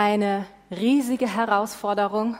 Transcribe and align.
eine 0.00 0.46
riesige 0.70 1.28
Herausforderung 1.28 2.38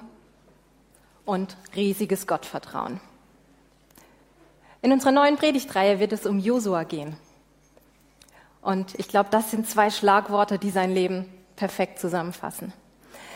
und 1.26 1.58
riesiges 1.76 2.26
Gottvertrauen. 2.26 3.02
In 4.80 4.92
unserer 4.92 5.12
neuen 5.12 5.36
Predigtreihe 5.36 6.00
wird 6.00 6.14
es 6.14 6.24
um 6.24 6.38
Josua 6.38 6.84
gehen. 6.84 7.18
Und 8.62 8.98
ich 8.98 9.08
glaube, 9.08 9.28
das 9.30 9.50
sind 9.50 9.68
zwei 9.68 9.90
Schlagworte, 9.90 10.58
die 10.58 10.70
sein 10.70 10.90
Leben 10.90 11.26
perfekt 11.56 11.98
zusammenfassen. 11.98 12.72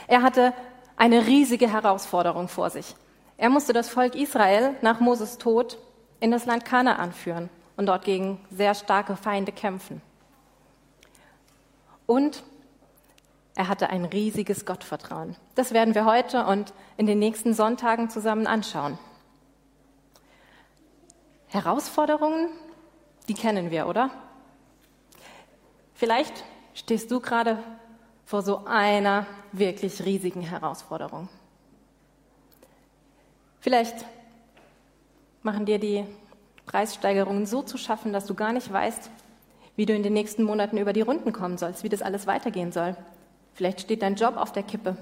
Er 0.07 0.23
hatte 0.23 0.55
eine 0.97 1.27
riesige 1.27 1.71
Herausforderung 1.71 2.49
vor 2.49 2.71
sich. 2.71 2.97
Er 3.37 3.51
musste 3.51 3.75
das 3.75 3.91
Volk 3.91 4.15
Israel 4.15 4.75
nach 4.81 5.01
Moses 5.01 5.37
Tod 5.37 5.77
in 6.21 6.31
das 6.31 6.47
Land 6.47 6.65
Kanaan 6.65 7.13
führen 7.13 7.51
und 7.77 7.85
dort 7.85 8.07
gegen 8.07 8.41
sehr 8.51 8.75
starke 8.75 9.17
Feinde 9.17 9.53
kämpfen. 9.53 10.01
Und 12.07 12.43
er 13.55 13.69
hatte 13.69 13.91
ein 13.91 14.05
riesiges 14.05 14.67
Gottvertrauen. 14.67 15.37
Das 15.55 15.73
werden 15.73 15.95
wir 15.95 16.05
heute 16.05 16.45
und 16.47 16.73
in 16.97 17.07
den 17.07 17.19
nächsten 17.19 17.55
Sonntagen 17.55 18.11
zusammen 18.11 18.47
anschauen. 18.47 18.99
Herausforderungen, 21.47 22.49
die 23.29 23.35
kennen 23.35 23.71
wir, 23.71 23.87
oder? 23.87 24.11
Vielleicht 25.95 26.45
stehst 26.75 27.11
du 27.13 27.21
gerade 27.21 27.63
vor 28.27 28.43
so 28.43 28.65
einer 28.67 29.27
wirklich 29.53 30.05
riesigen 30.05 30.43
Herausforderung. 30.43 31.29
Vielleicht 33.61 34.05
machen 35.43 35.65
dir 35.65 35.79
die 35.79 36.05
Preissteigerungen 36.67 37.47
so 37.47 37.63
zu 37.63 37.79
schaffen, 37.79 38.13
dass 38.13 38.27
du 38.27 38.35
gar 38.35 38.53
nicht 38.53 38.73
weißt, 38.73 39.11
wie 39.77 39.87
du 39.87 39.95
in 39.95 40.03
den 40.03 40.13
nächsten 40.13 40.43
Monaten 40.43 40.79
über 40.79 40.93
die 40.93 41.03
Runden 41.03 41.33
kommen 41.33 41.57
sollst, 41.57 41.85
wie 41.85 41.89
das 41.89 42.03
alles 42.03 42.27
weitergehen 42.27 42.73
soll. 42.73 42.97
Vielleicht 43.55 43.81
steht 43.81 44.03
dein 44.03 44.17
Job 44.17 44.37
auf 44.37 44.53
der 44.53 44.63
Kippe. 44.63 44.97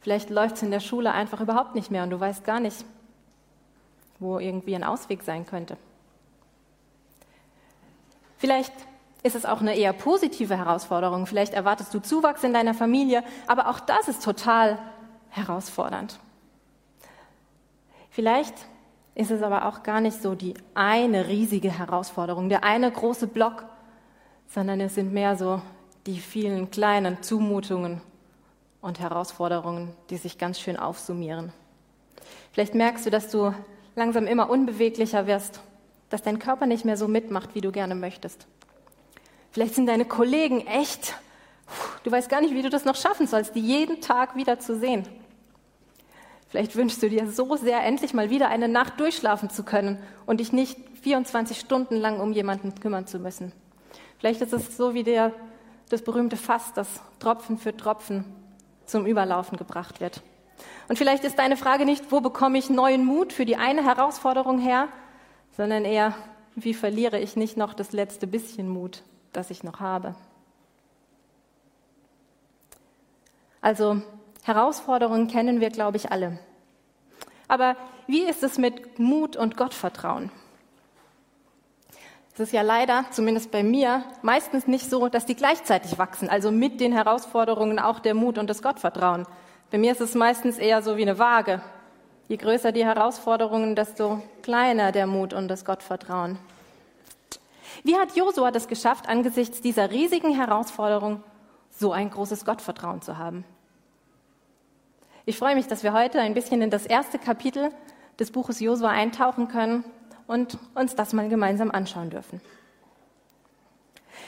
Vielleicht 0.00 0.30
läuft 0.30 0.56
es 0.56 0.62
in 0.62 0.70
der 0.70 0.80
Schule 0.80 1.12
einfach 1.12 1.40
überhaupt 1.40 1.74
nicht 1.74 1.90
mehr 1.90 2.02
und 2.02 2.10
du 2.10 2.18
weißt 2.18 2.44
gar 2.44 2.60
nicht, 2.60 2.84
wo 4.18 4.38
irgendwie 4.38 4.74
ein 4.74 4.84
Ausweg 4.84 5.22
sein 5.22 5.46
könnte. 5.46 5.76
Vielleicht 8.38 8.72
ist 9.22 9.34
es 9.34 9.44
auch 9.44 9.60
eine 9.60 9.76
eher 9.76 9.92
positive 9.92 10.56
Herausforderung. 10.56 11.26
Vielleicht 11.26 11.52
erwartest 11.52 11.92
du 11.92 12.00
Zuwachs 12.00 12.44
in 12.44 12.54
deiner 12.54 12.74
Familie, 12.74 13.24
aber 13.46 13.68
auch 13.68 13.80
das 13.80 14.08
ist 14.08 14.22
total 14.22 14.78
herausfordernd. 15.30 16.18
Vielleicht 18.10 18.54
ist 19.14 19.30
es 19.30 19.42
aber 19.42 19.66
auch 19.66 19.82
gar 19.82 20.00
nicht 20.00 20.22
so 20.22 20.34
die 20.34 20.54
eine 20.74 21.26
riesige 21.26 21.70
Herausforderung, 21.70 22.48
der 22.48 22.62
eine 22.64 22.90
große 22.90 23.26
Block, 23.26 23.64
sondern 24.46 24.80
es 24.80 24.94
sind 24.94 25.12
mehr 25.12 25.36
so 25.36 25.60
die 26.08 26.20
vielen 26.20 26.70
kleinen 26.70 27.22
Zumutungen 27.22 28.00
und 28.80 28.98
Herausforderungen, 28.98 29.94
die 30.08 30.16
sich 30.16 30.38
ganz 30.38 30.58
schön 30.58 30.78
aufsummieren. 30.78 31.52
Vielleicht 32.50 32.74
merkst 32.74 33.04
du, 33.04 33.10
dass 33.10 33.30
du 33.30 33.54
langsam 33.94 34.26
immer 34.26 34.48
unbeweglicher 34.48 35.26
wirst, 35.26 35.60
dass 36.08 36.22
dein 36.22 36.38
Körper 36.38 36.64
nicht 36.64 36.86
mehr 36.86 36.96
so 36.96 37.08
mitmacht, 37.08 37.54
wie 37.54 37.60
du 37.60 37.72
gerne 37.72 37.94
möchtest. 37.94 38.46
Vielleicht 39.52 39.74
sind 39.74 39.84
deine 39.84 40.06
Kollegen 40.06 40.66
echt, 40.66 41.14
du 42.04 42.10
weißt 42.10 42.30
gar 42.30 42.40
nicht, 42.40 42.54
wie 42.54 42.62
du 42.62 42.70
das 42.70 42.86
noch 42.86 42.96
schaffen 42.96 43.26
sollst, 43.26 43.54
die 43.54 43.60
jeden 43.60 44.00
Tag 44.00 44.34
wieder 44.34 44.58
zu 44.58 44.78
sehen. 44.78 45.06
Vielleicht 46.48 46.74
wünschst 46.74 47.02
du 47.02 47.10
dir 47.10 47.30
so 47.30 47.54
sehr, 47.56 47.84
endlich 47.84 48.14
mal 48.14 48.30
wieder 48.30 48.48
eine 48.48 48.68
Nacht 48.68 48.98
durchschlafen 48.98 49.50
zu 49.50 49.62
können 49.62 50.02
und 50.24 50.40
dich 50.40 50.54
nicht 50.54 50.78
24 51.02 51.60
Stunden 51.60 51.96
lang 51.96 52.18
um 52.18 52.32
jemanden 52.32 52.74
kümmern 52.80 53.06
zu 53.06 53.18
müssen. 53.18 53.52
Vielleicht 54.18 54.40
ist 54.40 54.54
es 54.54 54.74
so 54.74 54.94
wie 54.94 55.04
der, 55.04 55.34
das 55.88 56.02
berühmte 56.02 56.36
Fass, 56.36 56.72
das 56.74 56.88
Tropfen 57.18 57.58
für 57.58 57.76
Tropfen 57.76 58.24
zum 58.84 59.06
Überlaufen 59.06 59.58
gebracht 59.58 60.00
wird. 60.00 60.22
Und 60.88 60.96
vielleicht 60.96 61.24
ist 61.24 61.38
deine 61.38 61.56
Frage 61.56 61.84
nicht, 61.84 62.10
wo 62.10 62.20
bekomme 62.20 62.58
ich 62.58 62.70
neuen 62.70 63.04
Mut 63.04 63.32
für 63.32 63.44
die 63.44 63.56
eine 63.56 63.84
Herausforderung 63.84 64.58
her, 64.58 64.88
sondern 65.56 65.84
eher, 65.84 66.14
wie 66.54 66.74
verliere 66.74 67.18
ich 67.18 67.36
nicht 67.36 67.56
noch 67.56 67.74
das 67.74 67.92
letzte 67.92 68.26
bisschen 68.26 68.68
Mut, 68.68 69.02
das 69.32 69.50
ich 69.50 69.62
noch 69.62 69.80
habe. 69.80 70.14
Also 73.60 74.00
Herausforderungen 74.44 75.28
kennen 75.28 75.60
wir, 75.60 75.70
glaube 75.70 75.96
ich, 75.96 76.10
alle. 76.10 76.38
Aber 77.48 77.76
wie 78.06 78.22
ist 78.22 78.42
es 78.42 78.56
mit 78.56 78.98
Mut 78.98 79.36
und 79.36 79.56
Gottvertrauen? 79.56 80.30
Es 82.38 82.42
ist 82.42 82.52
ja 82.52 82.62
leider, 82.62 83.04
zumindest 83.10 83.50
bei 83.50 83.64
mir, 83.64 84.04
meistens 84.22 84.68
nicht 84.68 84.88
so, 84.88 85.08
dass 85.08 85.26
die 85.26 85.34
gleichzeitig 85.34 85.98
wachsen, 85.98 86.28
also 86.28 86.52
mit 86.52 86.80
den 86.80 86.92
Herausforderungen 86.92 87.80
auch 87.80 87.98
der 87.98 88.14
Mut 88.14 88.38
und 88.38 88.48
das 88.48 88.62
Gottvertrauen. 88.62 89.26
Bei 89.72 89.78
mir 89.78 89.90
ist 89.90 90.00
es 90.00 90.14
meistens 90.14 90.56
eher 90.56 90.80
so 90.80 90.96
wie 90.96 91.02
eine 91.02 91.18
Waage. 91.18 91.60
Je 92.28 92.36
größer 92.36 92.70
die 92.70 92.84
Herausforderungen, 92.84 93.74
desto 93.74 94.22
kleiner 94.40 94.92
der 94.92 95.08
Mut 95.08 95.32
und 95.32 95.48
das 95.48 95.64
Gottvertrauen. 95.64 96.38
Wie 97.82 97.96
hat 97.96 98.14
Josua 98.14 98.52
das 98.52 98.68
geschafft, 98.68 99.08
angesichts 99.08 99.60
dieser 99.60 99.90
riesigen 99.90 100.32
Herausforderung 100.32 101.24
so 101.70 101.90
ein 101.90 102.08
großes 102.08 102.44
Gottvertrauen 102.44 103.02
zu 103.02 103.18
haben? 103.18 103.44
Ich 105.26 105.36
freue 105.36 105.56
mich, 105.56 105.66
dass 105.66 105.82
wir 105.82 105.92
heute 105.92 106.20
ein 106.20 106.34
bisschen 106.34 106.62
in 106.62 106.70
das 106.70 106.86
erste 106.86 107.18
Kapitel 107.18 107.72
des 108.20 108.30
Buches 108.30 108.60
Josua 108.60 108.90
eintauchen 108.90 109.48
können 109.48 109.82
und 110.28 110.58
uns 110.76 110.94
das 110.94 111.12
mal 111.12 111.28
gemeinsam 111.28 111.72
anschauen 111.72 112.10
dürfen. 112.10 112.40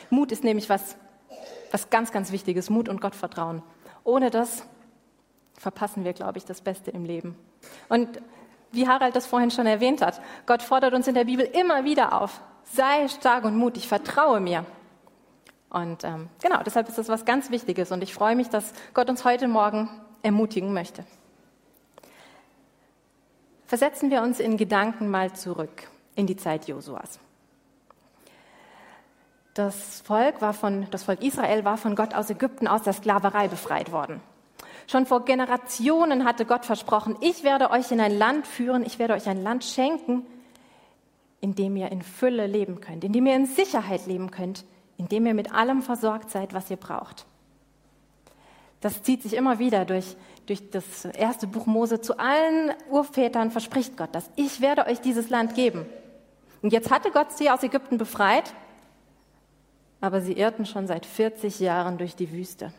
Mut 0.09 0.33
ist 0.33 0.43
nämlich 0.43 0.69
was, 0.69 0.97
was 1.71 1.91
ganz, 1.91 2.11
ganz 2.11 2.33
Wichtiges, 2.33 2.69
Mut 2.71 2.89
und 2.89 3.01
Gottvertrauen. 3.01 3.63
Ohne 4.03 4.31
das 4.31 4.65
verpassen 5.57 6.05
wir, 6.05 6.15
glaube 6.15 6.39
ich, 6.39 6.45
das 6.45 6.63
Beste 6.63 6.91
im 6.91 7.05
Leben. 7.05 7.37
Und 7.89 8.21
wie 8.73 8.89
Harald 8.89 9.15
das 9.15 9.27
vorhin 9.27 9.51
schon 9.51 9.67
erwähnt 9.67 10.01
hat, 10.01 10.21
Gott 10.47 10.63
fordert 10.63 10.95
uns 10.95 11.07
in 11.07 11.15
der 11.15 11.25
Bibel 11.25 11.45
immer 11.45 11.85
wieder 11.85 12.21
auf, 12.21 12.41
sei 12.65 13.07
stark 13.09 13.45
und 13.45 13.57
mutig, 13.57 13.87
vertraue 13.87 14.41
mir. 14.41 14.65
Und 15.69 16.03
ähm, 16.03 16.29
genau, 16.43 16.63
deshalb 16.65 16.89
ist 16.89 16.99
das 16.99 17.09
was 17.09 17.25
ganz 17.25 17.51
Wichtiges 17.51 17.93
und 17.93 18.03
ich 18.03 18.15
freue 18.15 18.35
mich, 18.35 18.49
dass 18.49 18.73
Gott 18.95 19.09
uns 19.09 19.25
heute 19.25 19.49
Morgen 19.49 19.89
ermutigen 20.23 20.73
möchte. 20.73 21.05
Versetzen 23.71 24.11
wir 24.11 24.23
uns 24.23 24.41
in 24.41 24.57
Gedanken 24.57 25.09
mal 25.11 25.33
zurück 25.33 25.87
in 26.17 26.27
die 26.27 26.35
Zeit 26.35 26.67
Josuas. 26.67 27.21
Das 29.55 30.01
Volk, 30.01 30.43
war 30.43 30.55
von, 30.55 30.89
das 30.91 31.05
Volk 31.05 31.23
Israel 31.23 31.65
war 31.65 31.77
von 31.77 31.95
Gott 31.95 32.13
aus 32.13 32.29
Ägypten 32.31 32.67
aus 32.67 32.83
der 32.83 32.95
Sklaverei 32.95 33.47
befreit 33.47 33.93
worden. 33.93 34.21
Schon 34.89 35.07
vor 35.07 35.25
Generationen 35.25 36.25
hatte 36.25 36.47
Gott 36.47 36.65
versprochen, 36.65 37.15
ich 37.21 37.45
werde 37.45 37.71
euch 37.71 37.93
in 37.93 38.01
ein 38.01 38.19
Land 38.19 38.49
führen, 38.49 38.85
ich 38.85 38.99
werde 38.99 39.15
euch 39.15 39.29
ein 39.29 39.41
Land 39.41 39.63
schenken, 39.63 40.27
in 41.41 41.55
dem 41.55 41.77
ihr 41.77 41.93
in 41.93 42.03
Fülle 42.03 42.49
leben 42.49 42.81
könnt, 42.81 43.05
in 43.05 43.13
dem 43.13 43.25
ihr 43.25 43.37
in 43.37 43.47
Sicherheit 43.47 44.05
leben 44.09 44.33
könnt, 44.33 44.65
in 44.97 45.07
dem 45.07 45.27
ihr 45.27 45.35
mit 45.35 45.55
allem 45.55 45.83
versorgt 45.83 46.33
seid, 46.33 46.55
was 46.55 46.73
ihr 46.73 46.77
braucht. 46.77 47.25
Das 48.81 49.05
zieht 49.05 49.23
sich 49.23 49.35
immer 49.35 49.61
wieder 49.61 49.85
durch, 49.85 50.17
durch 50.51 50.69
das 50.69 51.05
erste 51.05 51.47
Buch 51.47 51.67
Mose. 51.67 52.01
Zu 52.01 52.19
allen 52.19 52.73
Urvätern 52.91 53.53
verspricht 53.53 53.97
Gott 53.97 54.11
das. 54.13 54.29
Ich 54.35 54.61
werde 54.61 54.87
euch 54.87 55.01
dieses 55.01 55.31
Land 55.31 55.55
geben. 55.55 55.87
Und 56.61 56.73
jetzt 56.73 56.91
hatte 56.91 57.13
Gott 57.13 57.31
sie 57.33 57.49
aus 57.51 57.63
Ägypten 57.63 57.99
befreit, 57.99 58.53
aber 60.01 60.21
sie 60.21 60.33
irrten 60.33 60.67
schon 60.67 60.89
seit 60.89 61.07
40 61.07 61.61
Jahren 61.61 61.99
durch 61.99 62.17
die 62.17 62.33
Wüste. 62.33 62.73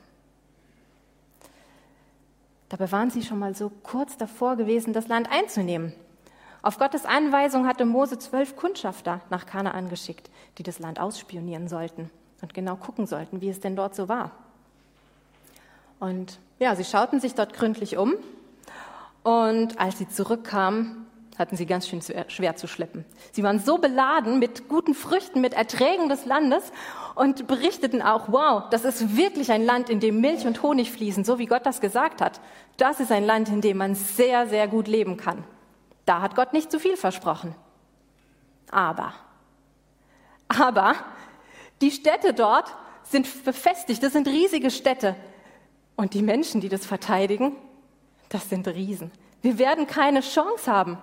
Dabei 2.68 2.92
waren 2.92 3.09
sie 3.09 3.24
schon 3.24 3.40
mal 3.40 3.56
so 3.56 3.72
kurz 3.84 4.18
davor 4.18 4.58
gewesen, 4.58 4.92
das 4.92 5.08
Land 5.08 5.32
einzunehmen. 5.32 5.94
Auf 6.62 6.78
Gottes 6.78 7.06
Anweisung 7.06 7.68
hatte 7.68 7.86
Mose 7.86 8.20
zwölf 8.20 8.58
Kundschafter 8.58 9.22
nach 9.30 9.46
Kanaan 9.46 9.90
geschickt, 9.90 10.30
die 10.58 10.64
das 10.64 10.80
Land 10.80 11.00
ausspionieren 11.00 11.70
sollten 11.70 12.09
und 12.42 12.53
genau 12.53 12.76
gucken 12.76 13.08
sollten, 13.08 13.40
wie 13.40 13.50
es 13.50 13.62
denn 13.62 13.78
dort 13.78 13.96
so 13.96 14.09
war. 14.09 14.32
Und 16.02 16.40
ja, 16.58 16.76
sie 16.76 16.84
schauten 16.84 17.20
sich 17.20 17.36
dort 17.36 17.53
gründlich 17.53 17.96
um. 17.96 18.16
Und 19.24 19.80
als 19.80 20.00
sie 20.00 20.09
zurückkamen, 20.09 21.06
hatten 21.38 21.56
sie 21.56 21.68
ganz 21.68 21.88
schön 21.88 22.02
schwer 22.28 22.56
zu 22.56 22.68
schleppen. 22.68 23.06
Sie 23.32 23.44
waren 23.44 23.59
so 23.59 23.78
beladen 23.78 24.40
mit 24.40 24.68
guten 24.68 24.96
Früchten, 24.96 25.42
mit 25.42 25.53
Erträgen 25.53 26.09
des 26.09 26.26
Landes 26.26 26.72
und 27.14 27.46
berichteten 27.48 28.02
auch, 28.02 28.32
wow, 28.32 28.64
das 28.72 28.84
ist 28.84 29.16
wirklich 29.16 29.52
ein 29.52 29.64
Land, 29.64 29.92
in 29.92 30.00
dem 30.00 30.22
Milch 30.22 30.46
und 30.48 30.64
Honig 30.64 30.92
fließen, 30.92 31.24
so 31.24 31.38
wie 31.38 31.46
Gott 31.46 31.68
das 31.68 31.82
gesagt 31.82 32.20
hat. 32.20 32.42
Das 32.78 33.00
ist 33.00 33.12
ein 33.12 33.26
Land, 33.26 33.50
in 33.50 33.62
dem 33.62 33.78
man 33.78 33.94
sehr, 33.94 34.48
sehr 34.48 34.68
gut 34.68 34.88
leben 34.88 35.18
kann. 35.18 35.44
Da 36.06 36.22
hat 36.22 36.36
Gott 36.36 36.52
nicht 36.52 36.72
zu 36.72 36.80
viel 36.80 36.98
versprochen. 36.98 37.53
Aber, 38.72 39.14
aber 40.48 40.96
die 41.80 41.92
Städte 41.92 42.34
dort 42.34 42.76
sind 43.03 43.46
befestigt, 43.46 44.02
das 44.02 44.14
sind 44.14 44.28
riesige 44.28 44.72
Städte. 44.72 45.16
Und 46.02 46.16
die 46.16 46.24
Menschen, 46.24 46.62
die 46.62 46.70
das 46.70 46.84
verteidigen, 46.84 47.56
das 48.30 48.50
sind 48.50 48.68
Riesen. 48.68 49.12
Wir 49.44 49.59
werden 49.59 49.86
keine 49.86 50.22
Chance 50.22 50.66
haben. 50.66 50.98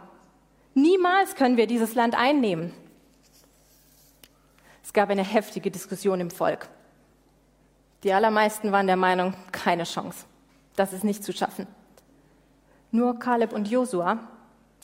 Niemals 0.75 1.37
können 1.37 1.56
wir 1.56 1.69
dieses 1.69 1.95
Land 1.95 2.17
einnehmen. 2.17 2.75
Es 4.83 4.93
gab 4.93 5.09
eine 5.11 5.23
heftige 5.23 5.71
Diskussion 5.71 6.19
im 6.19 6.33
Volk. 6.33 6.69
Die 8.03 8.12
allermeisten 8.12 8.73
waren 8.73 8.89
der 8.89 8.97
Meinung, 8.97 9.35
keine 9.53 9.85
Chance. 9.85 10.25
Das 10.75 10.93
ist 10.93 11.05
nicht 11.05 11.23
zu 11.23 11.33
schaffen. 11.33 11.69
Nur 12.91 13.21
Kaleb 13.21 13.53
und 13.53 13.69
Josua 13.69 14.19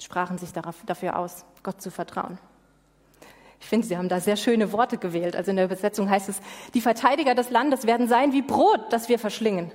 sprachen 0.01 0.39
sich 0.39 0.53
dafür 0.53 1.19
aus, 1.19 1.45
Gott 1.65 1.83
zu 1.83 1.91
vertrauen. 1.91 2.39
Ich 3.59 3.67
finde, 3.67 3.85
sie 3.85 3.97
haben 3.97 4.09
da 4.09 4.21
sehr 4.21 4.37
schöne 4.37 4.71
Worte 4.71 4.97
gewählt. 4.97 5.35
Also 5.35 5.51
in 5.51 5.57
der 5.57 5.65
Übersetzung 5.65 6.09
heißt 6.09 6.29
es, 6.29 6.41
die 6.73 6.81
Verteidiger 6.81 7.35
des 7.35 7.51
Landes 7.51 7.85
werden 7.85 8.07
sein 8.07 8.33
wie 8.33 8.43
Brot, 8.43 8.93
das 8.93 9.09
wir 9.09 9.19
verschlingen. 9.19 9.73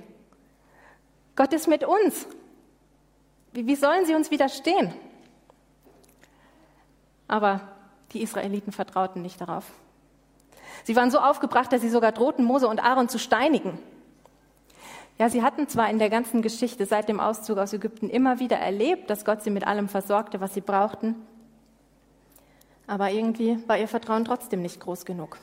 Gott 1.40 1.54
ist 1.54 1.68
mit 1.68 1.84
uns. 1.84 2.26
Wie, 3.54 3.66
wie 3.66 3.74
sollen 3.74 4.04
sie 4.04 4.14
uns 4.14 4.30
widerstehen? 4.30 4.92
Aber 7.28 7.62
die 8.12 8.20
Israeliten 8.20 8.72
vertrauten 8.72 9.22
nicht 9.22 9.40
darauf. 9.40 9.64
Sie 10.84 10.94
waren 10.96 11.10
so 11.10 11.18
aufgebracht, 11.18 11.72
dass 11.72 11.80
sie 11.80 11.88
sogar 11.88 12.12
drohten, 12.12 12.44
Mose 12.44 12.68
und 12.68 12.84
Aaron 12.84 13.08
zu 13.08 13.18
steinigen. 13.18 13.78
Ja, 15.16 15.30
sie 15.30 15.42
hatten 15.42 15.66
zwar 15.66 15.88
in 15.88 15.98
der 15.98 16.10
ganzen 16.10 16.42
Geschichte 16.42 16.84
seit 16.84 17.08
dem 17.08 17.20
Auszug 17.20 17.56
aus 17.56 17.72
Ägypten 17.72 18.10
immer 18.10 18.38
wieder 18.38 18.58
erlebt, 18.58 19.08
dass 19.08 19.24
Gott 19.24 19.42
sie 19.42 19.48
mit 19.48 19.66
allem 19.66 19.88
versorgte, 19.88 20.42
was 20.42 20.52
sie 20.52 20.60
brauchten, 20.60 21.14
aber 22.86 23.12
irgendwie 23.12 23.66
war 23.66 23.78
ihr 23.78 23.88
Vertrauen 23.88 24.26
trotzdem 24.26 24.60
nicht 24.60 24.78
groß 24.78 25.06
genug. 25.06 25.38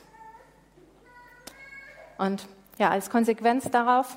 Und 2.18 2.46
ja, 2.78 2.88
als 2.88 3.10
Konsequenz 3.10 3.68
darauf 3.68 4.16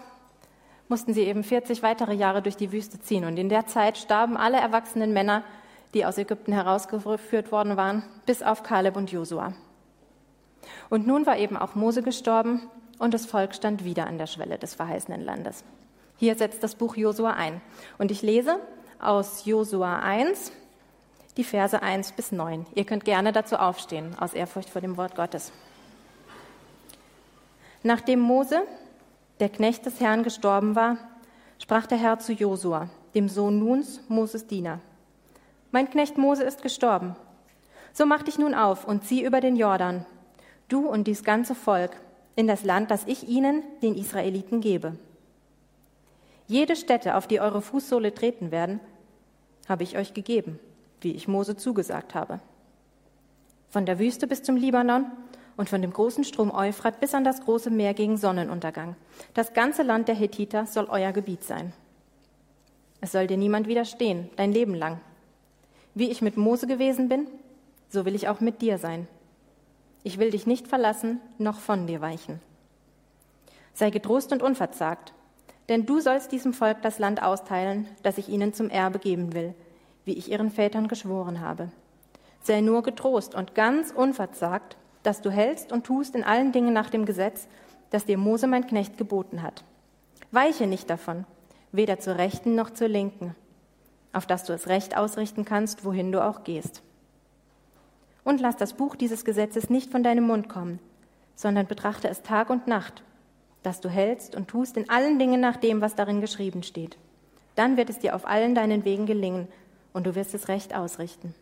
mussten 0.92 1.14
sie 1.14 1.24
eben 1.24 1.44
40 1.44 1.82
weitere 1.84 2.14
Jahre 2.14 2.42
durch 2.42 2.58
die 2.58 2.74
Wüste 2.74 3.00
ziehen. 3.00 3.24
Und 3.24 3.38
in 3.38 3.48
der 3.48 3.66
Zeit 3.66 3.98
starben 3.98 4.36
alle 4.36 4.58
erwachsenen 4.58 5.14
Männer, 5.14 5.44
die 5.94 6.06
aus 6.06 6.18
Ägypten 6.18 6.52
herausgeführt 6.52 7.52
worden 7.52 7.78
waren, 7.78 8.04
bis 8.26 8.44
auf 8.44 8.62
Kaleb 8.62 8.98
und 8.98 9.10
Josua. 9.10 9.54
Und 10.90 11.08
nun 11.08 11.26
war 11.26 11.38
eben 11.38 11.56
auch 11.56 11.76
Mose 11.76 12.04
gestorben 12.04 12.62
und 13.00 13.14
das 13.14 13.26
Volk 13.26 13.56
stand 13.56 13.86
wieder 13.86 14.06
an 14.06 14.18
der 14.18 14.28
Schwelle 14.28 14.58
des 14.58 14.76
verheißenen 14.76 15.22
Landes. 15.22 15.64
Hier 16.18 16.36
setzt 16.36 16.62
das 16.62 16.76
Buch 16.76 16.98
Josua 16.98 17.32
ein. 17.32 17.62
Und 17.98 18.12
ich 18.12 18.22
lese 18.22 18.60
aus 19.00 19.46
Josua 19.46 20.00
1 20.00 20.52
die 21.38 21.46
Verse 21.46 21.82
1 21.82 22.12
bis 22.12 22.34
9. 22.34 22.66
Ihr 22.76 22.84
könnt 22.84 23.06
gerne 23.06 23.32
dazu 23.32 23.56
aufstehen, 23.56 24.14
aus 24.20 24.34
Ehrfurcht 24.34 24.70
vor 24.70 24.82
dem 24.82 24.98
Wort 24.98 25.16
Gottes. 25.16 25.54
Nachdem 27.82 28.20
Mose, 28.20 28.64
der 29.42 29.50
Knecht 29.50 29.86
des 29.86 30.00
Herrn, 30.00 30.24
gestorben 30.24 30.76
war, 30.76 30.98
sprach 31.60 31.86
der 31.86 31.98
Herr 31.98 32.20
zu 32.20 32.32
Josua, 32.32 32.90
dem 33.14 33.28
Sohn 33.28 33.60
Nuns, 33.60 34.00
Moses 34.08 34.48
Diener. 34.48 34.80
Mein 35.72 35.90
Knecht 35.90 36.18
Mose 36.18 36.44
ist 36.44 36.62
gestorben. 36.62 37.16
So 37.92 38.06
mach 38.06 38.24
dich 38.24 38.40
nun 38.40 38.54
auf 38.54 38.88
und 38.88 39.04
zieh 39.04 39.24
über 39.24 39.42
den 39.42 39.58
Jordan 39.58 40.06
du 40.72 40.88
und 40.88 41.08
dies 41.08 41.24
ganze 41.24 41.56
Volk, 41.56 41.92
in 42.36 42.48
das 42.48 42.64
Land, 42.64 42.92
das 42.92 43.04
ich 43.06 43.28
ihnen, 43.28 43.64
den 43.82 43.96
Israeliten, 43.96 44.62
gebe. 44.62 44.96
Jede 46.48 46.76
Stätte, 46.76 47.16
auf 47.16 47.28
die 47.28 47.40
eure 47.40 47.62
Fußsohle 47.62 48.14
treten 48.14 48.52
werden, 48.52 48.80
habe 49.68 49.84
ich 49.84 49.98
euch 49.98 50.14
gegeben, 50.14 50.60
wie 51.02 51.12
ich 51.12 51.28
Mose 51.28 51.56
zugesagt 51.56 52.16
habe. 52.16 52.40
Von 53.70 53.86
der 53.86 54.00
Wüste 54.00 54.28
bis 54.28 54.44
zum 54.44 54.56
Libanon 54.56 55.06
und 55.58 55.70
von 55.70 55.82
dem 55.82 55.92
großen 55.92 56.24
Strom 56.24 56.52
Euphrat 56.52 57.00
bis 57.00 57.14
an 57.14 57.24
das 57.24 57.42
große 57.42 57.70
Meer 57.70 57.94
gegen 57.94 58.18
Sonnenuntergang. 58.18 58.96
Das 59.34 59.54
ganze 59.54 59.84
Land 59.84 60.08
der 60.08 60.16
Hethiter 60.16 60.66
soll 60.66 60.88
euer 60.90 61.12
Gebiet 61.12 61.44
sein. 61.44 61.74
Es 63.02 63.12
soll 63.12 63.28
dir 63.28 63.38
niemand 63.38 63.68
widerstehen, 63.68 64.30
dein 64.36 64.52
Leben 64.52 64.76
lang. 64.76 65.00
Wie 65.96 66.10
ich 66.10 66.22
mit 66.22 66.38
Mose 66.38 66.68
gewesen 66.68 67.10
bin, 67.10 67.28
so 67.90 68.06
will 68.06 68.16
ich 68.16 68.28
auch 68.28 68.40
mit 68.40 68.62
dir 68.62 68.78
sein. 68.78 69.08
Ich 70.04 70.18
will 70.18 70.32
dich 70.32 70.48
nicht 70.48 70.68
verlassen, 70.68 71.20
noch 71.38 71.60
von 71.60 71.88
dir 71.88 72.02
weichen. 72.02 72.40
Sei 73.74 73.90
getrost 73.90 74.32
und 74.32 74.42
unverzagt, 74.42 75.14
denn 75.70 75.86
du 75.86 76.00
sollst 76.00 76.32
diesem 76.32 76.54
Volk 76.54 76.82
das 76.82 77.00
Land 77.00 77.22
austeilen, 77.24 77.88
das 78.04 78.18
ich 78.18 78.30
ihnen 78.30 78.54
zum 78.54 78.70
Erbe 78.70 79.00
geben 79.00 79.34
will, 79.34 79.54
wie 80.06 80.14
ich 80.14 80.32
ihren 80.32 80.52
Vätern 80.52 80.88
geschworen 80.88 81.42
habe. 81.42 81.70
Sei 82.42 82.62
nur 82.62 82.84
getrost 82.84 83.36
und 83.36 83.54
ganz 83.54 83.92
unverzagt, 83.92 84.76
dass 85.04 85.22
du 85.22 85.30
hältst 85.30 85.72
und 85.72 85.86
tust 85.86 86.16
in 86.16 86.24
allen 86.24 86.52
Dingen 86.52 86.74
nach 86.74 86.90
dem 86.90 87.06
Gesetz, 87.06 87.48
das 87.90 88.06
dir 88.06 88.18
Mose 88.18 88.48
mein 88.48 88.68
Knecht 88.68 88.98
geboten 88.98 89.42
hat. 89.42 89.64
Weiche 90.32 90.68
nicht 90.68 90.90
davon, 90.90 91.26
weder 91.72 92.00
zur 92.00 92.18
Rechten 92.18 92.56
noch 92.56 92.70
zur 92.70 92.88
Linken, 92.88 93.36
auf 94.14 94.26
dass 94.26 94.46
du 94.46 94.54
es 94.54 94.68
recht 94.68 94.98
ausrichten 94.98 95.46
kannst, 95.46 95.86
wohin 95.86 96.12
du 96.12 96.24
auch 96.24 96.44
gehst. 96.44 96.82
Und 98.24 98.40
lass 98.40 98.56
das 98.56 98.74
Buch 98.74 98.96
dieses 98.96 99.26
Gesetzes 99.26 99.70
nicht 99.70 99.92
von 99.92 100.04
deinem 100.04 100.26
Mund 100.26 100.48
kommen, 100.48 100.80
sondern 101.36 101.66
betrachte 101.66 102.08
es 102.08 102.22
Tag 102.22 102.50
und 102.50 102.68
Nacht, 102.68 103.04
dass 103.64 103.82
du 103.82 103.90
hältst 103.90 104.36
und 104.36 104.48
tust 104.48 104.78
in 104.78 104.90
allen 104.90 105.20
Dingen 105.20 105.42
nach 105.42 105.58
dem, 105.58 105.82
was 105.82 105.96
darin 105.96 106.22
geschrieben 106.22 106.64
steht. 106.64 106.98
Dann 107.56 107.78
wird 107.78 107.90
es 107.90 108.00
dir 108.00 108.16
auf 108.16 108.28
allen 108.28 108.56
deinen 108.56 108.86
Wegen 108.86 109.06
gelingen 109.06 109.48
und 109.94 110.06
du 110.06 110.16
wirst 110.16 110.34
es 110.34 110.48
recht 110.48 110.76
ausrichten. 110.76 111.34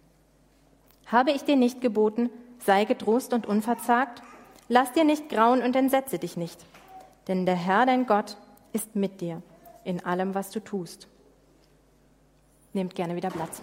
Habe 1.05 1.31
ich 1.31 1.43
dir 1.43 1.55
nicht 1.55 1.81
geboten, 1.81 2.29
sei 2.63 2.85
getrost 2.85 3.33
und 3.33 3.45
unverzagt? 3.45 4.21
Lass 4.67 4.91
dir 4.91 5.03
nicht 5.03 5.29
grauen 5.29 5.61
und 5.61 5.75
entsetze 5.75 6.19
dich 6.19 6.37
nicht, 6.37 6.59
denn 7.27 7.45
der 7.45 7.55
Herr, 7.55 7.85
dein 7.85 8.05
Gott, 8.05 8.37
ist 8.71 8.95
mit 8.95 9.21
dir 9.21 9.41
in 9.83 10.05
allem, 10.05 10.35
was 10.35 10.51
du 10.51 10.59
tust. 10.59 11.07
Nehmt 12.73 12.93
gerne 12.93 13.15
wieder 13.15 13.29
Platz. 13.29 13.61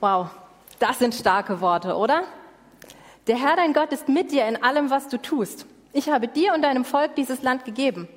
Wow, 0.00 0.28
das 0.78 0.98
sind 0.98 1.14
starke 1.14 1.60
Worte, 1.60 1.96
oder? 1.96 2.22
Der 3.26 3.36
Herr, 3.36 3.56
dein 3.56 3.72
Gott, 3.72 3.92
ist 3.92 4.08
mit 4.08 4.32
dir 4.32 4.46
in 4.46 4.62
allem, 4.62 4.90
was 4.90 5.08
du 5.08 5.20
tust. 5.20 5.66
Ich 5.92 6.10
habe 6.10 6.28
dir 6.28 6.52
und 6.52 6.62
deinem 6.62 6.84
Volk 6.84 7.14
dieses 7.16 7.42
Land 7.42 7.64
gegeben. 7.64 8.08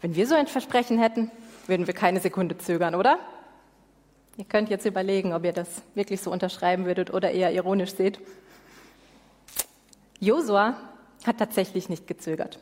Wenn 0.00 0.16
wir 0.16 0.26
so 0.26 0.34
ein 0.34 0.46
Versprechen 0.46 0.98
hätten, 0.98 1.30
würden 1.66 1.86
wir 1.86 1.94
keine 1.94 2.20
Sekunde 2.20 2.58
zögern, 2.58 2.94
oder? 2.94 3.18
Ihr 4.36 4.44
könnt 4.44 4.68
jetzt 4.68 4.84
überlegen, 4.84 5.32
ob 5.32 5.44
ihr 5.44 5.52
das 5.52 5.82
wirklich 5.94 6.20
so 6.20 6.30
unterschreiben 6.30 6.86
würdet 6.86 7.12
oder 7.12 7.30
eher 7.30 7.52
ironisch 7.52 7.94
seht. 7.94 8.18
Josua 10.18 10.76
hat 11.24 11.38
tatsächlich 11.38 11.88
nicht 11.88 12.06
gezögert. 12.06 12.58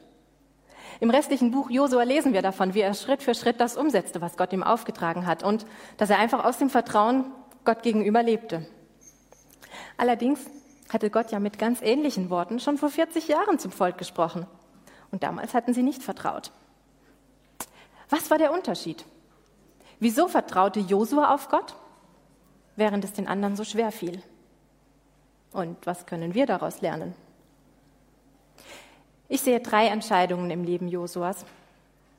Im 1.00 1.10
restlichen 1.10 1.50
Buch 1.50 1.70
Josua 1.70 2.02
lesen 2.02 2.32
wir 2.32 2.42
davon, 2.42 2.74
wie 2.74 2.80
er 2.80 2.94
Schritt 2.94 3.22
für 3.22 3.34
Schritt 3.34 3.60
das 3.60 3.76
umsetzte, 3.76 4.20
was 4.20 4.36
Gott 4.36 4.52
ihm 4.52 4.62
aufgetragen 4.62 5.26
hat 5.26 5.42
und 5.42 5.66
dass 5.96 6.10
er 6.10 6.18
einfach 6.18 6.44
aus 6.44 6.58
dem 6.58 6.70
Vertrauen 6.70 7.24
Gott 7.64 7.82
gegenüber 7.82 8.22
lebte. 8.22 8.66
Allerdings 9.96 10.40
hatte 10.92 11.10
Gott 11.10 11.32
ja 11.32 11.40
mit 11.40 11.58
ganz 11.58 11.80
ähnlichen 11.80 12.28
Worten 12.28 12.60
schon 12.60 12.76
vor 12.76 12.90
40 12.90 13.28
Jahren 13.28 13.58
zum 13.58 13.72
Volk 13.72 13.96
gesprochen. 13.96 14.46
Und 15.10 15.22
damals 15.22 15.54
hatten 15.54 15.74
sie 15.74 15.82
nicht 15.82 16.02
vertraut. 16.02 16.52
Was 18.10 18.30
war 18.30 18.38
der 18.38 18.52
Unterschied? 18.52 19.04
Wieso 20.02 20.26
vertraute 20.26 20.80
Josua 20.80 21.32
auf 21.32 21.48
Gott, 21.48 21.76
während 22.74 23.04
es 23.04 23.12
den 23.12 23.28
anderen 23.28 23.54
so 23.54 23.62
schwer 23.62 23.92
fiel? 23.92 24.20
Und 25.52 25.86
was 25.86 26.06
können 26.06 26.34
wir 26.34 26.44
daraus 26.44 26.80
lernen? 26.80 27.14
Ich 29.28 29.42
sehe 29.42 29.60
drei 29.60 29.86
Entscheidungen 29.86 30.50
im 30.50 30.64
Leben 30.64 30.88
Josuas, 30.88 31.44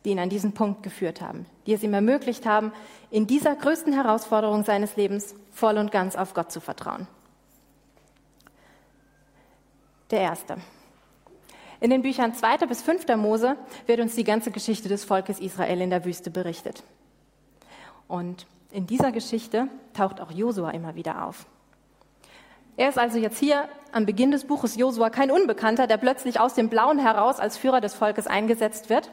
die 0.06 0.12
ihn 0.12 0.20
an 0.20 0.30
diesen 0.30 0.54
Punkt 0.54 0.82
geführt 0.82 1.20
haben, 1.20 1.46
die 1.66 1.74
es 1.74 1.84
ihm 1.84 1.94
ermöglicht 1.94 2.46
haben, 2.46 2.72
in 3.12 3.28
dieser 3.28 3.54
größten 3.54 3.92
Herausforderung 3.92 4.64
seines 4.64 4.96
Lebens 4.96 5.36
voll 5.52 5.78
und 5.78 5.92
ganz 5.92 6.16
auf 6.16 6.34
Gott 6.34 6.54
zu 6.54 6.62
vertrauen. 6.62 7.06
Der 10.10 10.22
erste. 10.22 10.56
In 11.82 11.90
den 11.90 12.02
Büchern 12.02 12.34
2. 12.34 12.60
bis 12.66 12.82
5. 12.82 13.06
Mose 13.18 13.58
wird 13.88 14.00
uns 14.00 14.16
die 14.16 14.24
ganze 14.24 14.52
Geschichte 14.52 14.88
des 14.88 15.04
Volkes 15.04 15.42
Israel 15.42 15.82
in 15.82 15.90
der 15.90 16.06
Wüste 16.06 16.32
berichtet. 16.32 16.82
Und 18.14 18.46
in 18.70 18.86
dieser 18.86 19.12
Geschichte 19.12 19.68
taucht 19.96 20.22
auch 20.22 20.30
Josua 20.30 20.70
immer 20.70 20.94
wieder 20.94 21.26
auf. 21.26 21.48
Er 22.78 22.90
ist 22.90 23.00
also 23.00 23.18
jetzt 23.18 23.40
hier 23.40 23.68
am 23.92 24.06
Beginn 24.06 24.30
des 24.30 24.46
Buches 24.46 24.76
Josua 24.76 25.10
kein 25.10 25.32
Unbekannter, 25.32 25.88
der 25.88 25.98
plötzlich 25.98 26.40
aus 26.40 26.54
dem 26.54 26.70
Blauen 26.70 27.00
heraus 27.00 27.40
als 27.40 27.58
Führer 27.58 27.82
des 27.82 27.96
Volkes 27.96 28.28
eingesetzt 28.28 28.92
wird, 28.92 29.10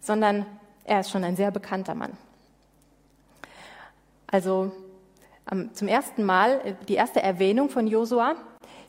sondern 0.00 0.46
er 0.84 1.00
ist 1.00 1.10
schon 1.10 1.24
ein 1.24 1.36
sehr 1.36 1.50
bekannter 1.50 1.94
Mann. 1.94 2.16
Also 4.28 4.72
zum 5.74 5.88
ersten 5.88 6.24
Mal, 6.24 6.58
äh, 6.64 6.74
die 6.88 6.94
erste 6.94 7.22
Erwähnung 7.22 7.68
von 7.68 7.86
Josua 7.86 8.34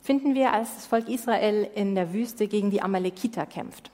finden 0.02 0.36
wir, 0.36 0.54
als 0.54 0.74
das 0.76 0.86
Volk 0.86 1.10
Israel 1.10 1.70
in 1.76 1.96
der 1.96 2.14
Wüste 2.14 2.48
gegen 2.48 2.72
die 2.72 2.82
Amalekiter 2.82 3.46
kämpft. 3.46 3.92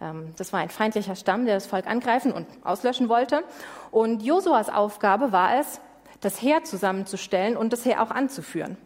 Ähm, 0.00 0.32
das 0.36 0.52
war 0.52 0.60
ein 0.60 0.70
feindlicher 0.70 1.16
Stamm, 1.16 1.44
der 1.44 1.54
das 1.54 1.66
Volk 1.66 1.86
angreifen 1.86 2.32
und 2.32 2.46
auslöschen 2.62 3.08
wollte. 3.08 3.42
Und 3.90 4.22
Josuas 4.22 4.68
Aufgabe 4.68 5.32
war 5.32 5.58
es, 5.58 5.80
das 6.20 6.40
Heer 6.40 6.64
zusammenzustellen 6.64 7.56
und 7.56 7.72
das 7.72 7.84
Heer 7.84 8.02
auch 8.02 8.10
anzuführen. 8.10 8.76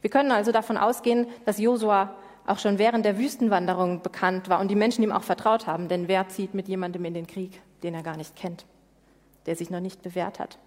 Wir 0.00 0.10
können 0.10 0.32
also 0.32 0.52
davon 0.52 0.76
ausgehen, 0.76 1.26
dass 1.44 1.58
Josua 1.58 2.14
auch 2.46 2.58
schon 2.58 2.78
während 2.78 3.04
der 3.04 3.18
Wüstenwanderung 3.18 4.02
bekannt 4.02 4.48
war 4.48 4.60
und 4.60 4.68
die 4.68 4.74
Menschen 4.74 5.04
ihm 5.04 5.12
auch 5.12 5.22
vertraut 5.22 5.66
haben. 5.66 5.88
Denn 5.88 6.08
wer 6.08 6.28
zieht 6.28 6.54
mit 6.54 6.68
jemandem 6.68 7.04
in 7.04 7.14
den 7.14 7.26
Krieg, 7.26 7.60
den 7.82 7.94
er 7.94 8.02
gar 8.02 8.16
nicht 8.16 8.34
kennt, 8.34 8.66
der 9.46 9.56
sich 9.56 9.70
noch 9.70 9.80
nicht 9.80 10.02
bewährt 10.02 10.40
hat? 10.40 10.58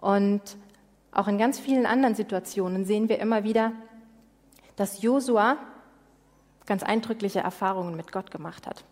Und 0.00 0.42
auch 1.12 1.28
in 1.28 1.38
ganz 1.38 1.58
vielen 1.58 1.86
anderen 1.86 2.14
Situationen 2.14 2.84
sehen 2.84 3.08
wir 3.08 3.18
immer 3.18 3.44
wieder, 3.44 3.72
dass 4.76 5.00
Josua 5.00 5.56
ganz 6.66 6.82
eindrückliche 6.82 7.40
Erfahrungen 7.40 7.96
mit 7.96 8.12
Gott 8.12 8.30
gemacht 8.30 8.66
hat. 8.66 8.84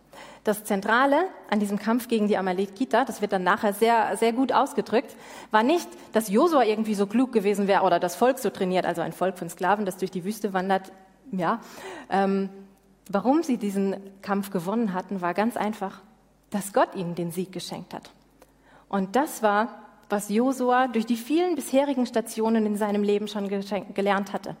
Das 0.43 0.63
Zentrale 0.63 1.25
an 1.49 1.59
diesem 1.59 1.77
Kampf 1.77 2.07
gegen 2.07 2.27
die 2.27 2.37
Amalekiter, 2.37 3.03
das 3.05 3.21
wird 3.21 3.33
dann 3.33 3.43
nachher 3.43 3.73
sehr, 3.73 4.15
sehr 4.17 4.31
gut 4.31 4.53
ausgedrückt, 4.53 5.15
war 5.51 5.63
nicht, 5.63 5.87
dass 6.13 6.29
Josua 6.29 6.63
irgendwie 6.63 6.95
so 6.95 7.05
klug 7.05 7.33
gewesen 7.33 7.67
wäre 7.67 7.83
oder 7.83 7.99
das 7.99 8.15
Volk 8.15 8.39
so 8.39 8.49
trainiert, 8.49 8.85
also 8.85 9.01
ein 9.01 9.11
Volk 9.11 9.37
von 9.37 9.49
Sklaven, 9.49 9.85
das 9.85 9.97
durch 9.97 10.11
die 10.11 10.23
Wüste 10.23 10.53
wandert. 10.53 10.91
Ja, 11.31 11.59
ähm, 12.09 12.49
warum 13.09 13.43
sie 13.43 13.57
diesen 13.57 13.97
Kampf 14.21 14.51
gewonnen 14.51 14.93
hatten, 14.93 15.21
war 15.21 15.33
ganz 15.33 15.57
einfach, 15.57 16.01
dass 16.51 16.71
Gott 16.71 16.95
ihnen 16.95 17.15
den 17.15 17.31
Sieg 17.31 17.51
geschenkt 17.51 17.93
hat. 17.93 18.11
Und 18.87 19.15
das 19.15 19.43
war, 19.43 19.79
was 20.09 20.29
Josua 20.29 20.87
durch 20.87 21.05
die 21.05 21.17
vielen 21.17 21.55
bisherigen 21.55 22.05
Stationen 22.05 22.65
in 22.65 22.77
seinem 22.77 23.03
Leben 23.03 23.27
schon 23.27 23.49
gelernt 23.49 24.31
hatte. 24.31 24.55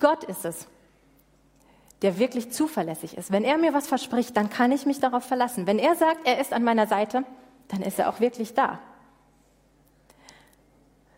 Gott 0.00 0.24
ist 0.24 0.44
es, 0.44 0.68
der 2.02 2.18
wirklich 2.18 2.52
zuverlässig 2.52 3.16
ist. 3.16 3.32
Wenn 3.32 3.44
er 3.44 3.58
mir 3.58 3.74
was 3.74 3.86
verspricht, 3.86 4.36
dann 4.36 4.50
kann 4.50 4.72
ich 4.72 4.86
mich 4.86 5.00
darauf 5.00 5.24
verlassen. 5.24 5.66
Wenn 5.66 5.78
er 5.78 5.96
sagt, 5.96 6.20
er 6.24 6.40
ist 6.40 6.52
an 6.52 6.62
meiner 6.62 6.86
Seite, 6.86 7.24
dann 7.68 7.82
ist 7.82 7.98
er 7.98 8.08
auch 8.08 8.20
wirklich 8.20 8.54
da. 8.54 8.78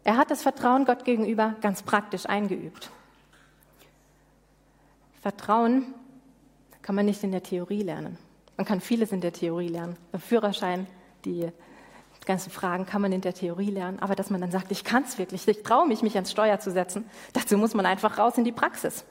Er 0.04 0.16
hat 0.16 0.30
das 0.30 0.42
Vertrauen 0.42 0.86
Gott 0.86 1.04
gegenüber 1.04 1.54
ganz 1.60 1.82
praktisch 1.82 2.26
eingeübt. 2.26 2.90
Vertrauen 5.20 5.94
kann 6.80 6.94
man 6.94 7.04
nicht 7.04 7.22
in 7.22 7.30
der 7.30 7.42
Theorie 7.42 7.82
lernen. 7.82 8.16
Man 8.56 8.64
kann 8.64 8.80
vieles 8.80 9.12
in 9.12 9.20
der 9.20 9.32
Theorie 9.32 9.68
lernen. 9.68 9.96
Beim 10.12 10.20
Führerschein, 10.20 10.86
die 11.26 11.50
ganzen 12.30 12.50
Fragen 12.50 12.86
kann 12.86 13.02
man 13.02 13.12
in 13.12 13.20
der 13.20 13.34
Theorie 13.34 13.70
lernen. 13.70 13.98
Aber 13.98 14.14
dass 14.14 14.30
man 14.30 14.40
dann 14.40 14.50
sagt, 14.50 14.70
ich 14.70 14.84
kann 14.84 15.02
es 15.02 15.18
wirklich, 15.18 15.46
ich 15.46 15.62
traue 15.62 15.86
mich, 15.86 16.02
mich 16.02 16.14
ans 16.14 16.30
Steuer 16.30 16.60
zu 16.60 16.70
setzen, 16.70 17.04
dazu 17.32 17.58
muss 17.58 17.74
man 17.74 17.86
einfach 17.86 18.18
raus 18.18 18.38
in 18.38 18.44
die 18.44 18.52
Praxis. 18.52 19.04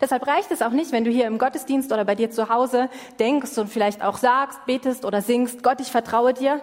Deshalb 0.00 0.26
reicht 0.26 0.50
es 0.50 0.62
auch 0.62 0.70
nicht, 0.70 0.92
wenn 0.92 1.04
du 1.04 1.10
hier 1.10 1.26
im 1.26 1.38
Gottesdienst 1.38 1.92
oder 1.92 2.04
bei 2.04 2.14
dir 2.14 2.30
zu 2.30 2.48
Hause 2.48 2.88
denkst 3.18 3.56
und 3.58 3.68
vielleicht 3.68 4.02
auch 4.02 4.18
sagst, 4.18 4.64
betest 4.66 5.04
oder 5.04 5.22
singst, 5.22 5.62
Gott, 5.62 5.80
ich 5.80 5.88
vertraue 5.88 6.34
dir. 6.34 6.60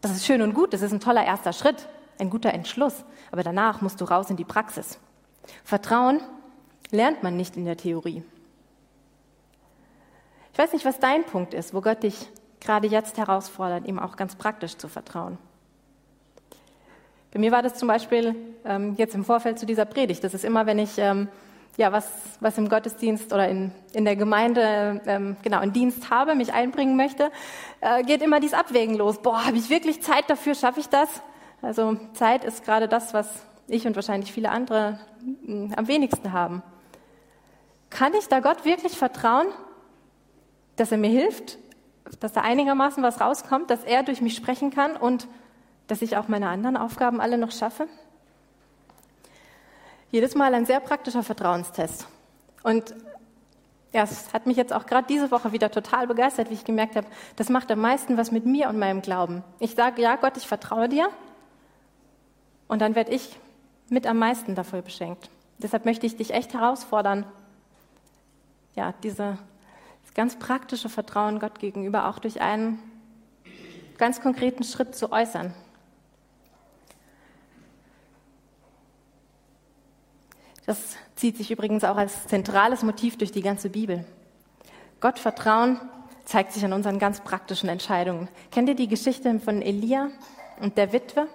Das 0.00 0.10
ist 0.12 0.26
schön 0.26 0.42
und 0.42 0.54
gut, 0.54 0.72
das 0.72 0.82
ist 0.82 0.92
ein 0.92 1.00
toller 1.00 1.24
erster 1.24 1.52
Schritt, 1.52 1.88
ein 2.18 2.30
guter 2.30 2.52
Entschluss. 2.52 3.04
Aber 3.30 3.42
danach 3.42 3.80
musst 3.80 4.00
du 4.00 4.04
raus 4.04 4.30
in 4.30 4.36
die 4.36 4.44
Praxis. 4.44 4.98
Vertrauen 5.64 6.20
lernt 6.90 7.22
man 7.22 7.36
nicht 7.36 7.56
in 7.56 7.64
der 7.64 7.76
Theorie. 7.76 8.22
Ich 10.52 10.58
weiß 10.58 10.72
nicht, 10.72 10.84
was 10.84 10.98
dein 10.98 11.24
Punkt 11.24 11.54
ist, 11.54 11.72
wo 11.72 11.80
Gott 11.80 12.02
dich 12.02 12.28
gerade 12.60 12.86
jetzt 12.86 13.16
herausfordert, 13.16 13.86
ihm 13.86 13.98
auch 13.98 14.16
ganz 14.16 14.36
praktisch 14.36 14.76
zu 14.76 14.88
vertrauen. 14.88 15.38
Bei 17.32 17.40
mir 17.40 17.50
war 17.50 17.62
das 17.62 17.74
zum 17.74 17.88
Beispiel 17.88 18.34
ähm, 18.64 18.94
jetzt 18.96 19.14
im 19.14 19.24
Vorfeld 19.24 19.58
zu 19.58 19.64
dieser 19.64 19.86
Predigt. 19.86 20.22
Das 20.22 20.34
ist 20.34 20.44
immer, 20.44 20.66
wenn 20.66 20.78
ich 20.78 20.98
ähm, 20.98 21.28
ja, 21.76 21.90
was, 21.90 22.10
was 22.40 22.58
im 22.58 22.68
Gottesdienst 22.68 23.32
oder 23.32 23.48
in, 23.48 23.72
in 23.92 24.04
der 24.04 24.16
Gemeinde 24.16 25.00
ähm, 25.06 25.36
genau 25.42 25.60
in 25.62 25.72
Dienst 25.72 26.10
habe, 26.10 26.34
mich 26.34 26.52
einbringen 26.52 26.96
möchte, 26.96 27.30
äh, 27.80 28.02
geht 28.02 28.22
immer 28.22 28.40
dies 28.40 28.54
Abwägen 28.54 28.94
los. 28.94 29.22
Boah, 29.22 29.46
habe 29.46 29.56
ich 29.56 29.70
wirklich 29.70 30.02
Zeit 30.02 30.28
dafür? 30.28 30.54
Schaffe 30.54 30.80
ich 30.80 30.88
das? 30.88 31.08
Also 31.62 31.96
Zeit 32.14 32.44
ist 32.44 32.64
gerade 32.64 32.88
das, 32.88 33.14
was 33.14 33.28
ich 33.68 33.86
und 33.86 33.96
wahrscheinlich 33.96 34.32
viele 34.32 34.50
andere 34.50 34.98
mh, 35.20 35.46
hm, 35.46 35.74
am 35.76 35.88
wenigsten 35.88 36.32
haben. 36.32 36.62
Kann 37.88 38.14
ich 38.14 38.28
da 38.28 38.40
Gott 38.40 38.64
wirklich 38.64 38.96
vertrauen, 38.96 39.46
dass 40.76 40.92
er 40.92 40.98
mir 40.98 41.10
hilft, 41.10 41.58
dass 42.20 42.32
da 42.32 42.40
einigermaßen 42.40 43.02
was 43.02 43.20
rauskommt, 43.20 43.70
dass 43.70 43.84
er 43.84 44.02
durch 44.02 44.20
mich 44.20 44.34
sprechen 44.34 44.70
kann 44.70 44.96
und 44.96 45.28
dass 45.86 46.02
ich 46.02 46.16
auch 46.16 46.28
meine 46.28 46.48
anderen 46.48 46.76
Aufgaben 46.76 47.20
alle 47.20 47.38
noch 47.38 47.50
schaffe? 47.50 47.86
Jedes 50.12 50.36
Mal 50.36 50.54
ein 50.54 50.66
sehr 50.66 50.78
praktischer 50.78 51.24
Vertrauenstest. 51.24 52.06
Und 52.62 52.94
ja, 53.92 54.04
es 54.04 54.32
hat 54.32 54.46
mich 54.46 54.56
jetzt 54.56 54.72
auch 54.72 54.86
gerade 54.86 55.06
diese 55.08 55.30
Woche 55.30 55.52
wieder 55.52 55.70
total 55.70 56.06
begeistert, 56.06 56.50
wie 56.50 56.54
ich 56.54 56.64
gemerkt 56.64 56.94
habe, 56.94 57.08
das 57.36 57.48
macht 57.48 57.70
am 57.72 57.80
meisten 57.80 58.16
was 58.16 58.30
mit 58.30 58.46
mir 58.46 58.68
und 58.68 58.78
meinem 58.78 59.02
Glauben. 59.02 59.42
Ich 59.58 59.74
sage, 59.74 60.00
ja 60.00 60.16
Gott, 60.16 60.36
ich 60.36 60.46
vertraue 60.46 60.88
dir. 60.88 61.08
Und 62.68 62.80
dann 62.80 62.94
werde 62.94 63.10
ich 63.10 63.38
mit 63.88 64.06
am 64.06 64.18
meisten 64.18 64.54
dafür 64.54 64.82
beschenkt. 64.82 65.28
Deshalb 65.58 65.84
möchte 65.84 66.06
ich 66.06 66.16
dich 66.16 66.32
echt 66.32 66.54
herausfordern, 66.54 67.26
ja, 68.74 68.94
diese, 69.02 69.36
ganz 70.14 70.38
praktische 70.38 70.88
Vertrauen 70.88 71.38
Gott 71.38 71.58
gegenüber 71.58 72.08
auch 72.08 72.18
durch 72.18 72.40
einen 72.40 72.78
ganz 73.96 74.20
konkreten 74.20 74.64
Schritt 74.64 74.94
zu 74.94 75.10
äußern. 75.10 75.54
Das 80.66 80.96
zieht 81.16 81.36
sich 81.36 81.50
übrigens 81.50 81.84
auch 81.84 81.96
als 81.96 82.26
zentrales 82.26 82.82
Motiv 82.82 83.18
durch 83.18 83.32
die 83.32 83.42
ganze 83.42 83.68
Bibel. 83.68 84.04
Gott 85.00 85.18
vertrauen 85.18 85.80
zeigt 86.24 86.52
sich 86.52 86.64
an 86.64 86.72
unseren 86.72 86.98
ganz 86.98 87.20
praktischen 87.20 87.68
Entscheidungen. 87.68 88.28
Kennt 88.50 88.68
ihr 88.68 88.76
die 88.76 88.88
Geschichte 88.88 89.40
von 89.40 89.60
Elia 89.60 90.08
und 90.60 90.78
der 90.78 90.92
Witwe? 90.92 91.26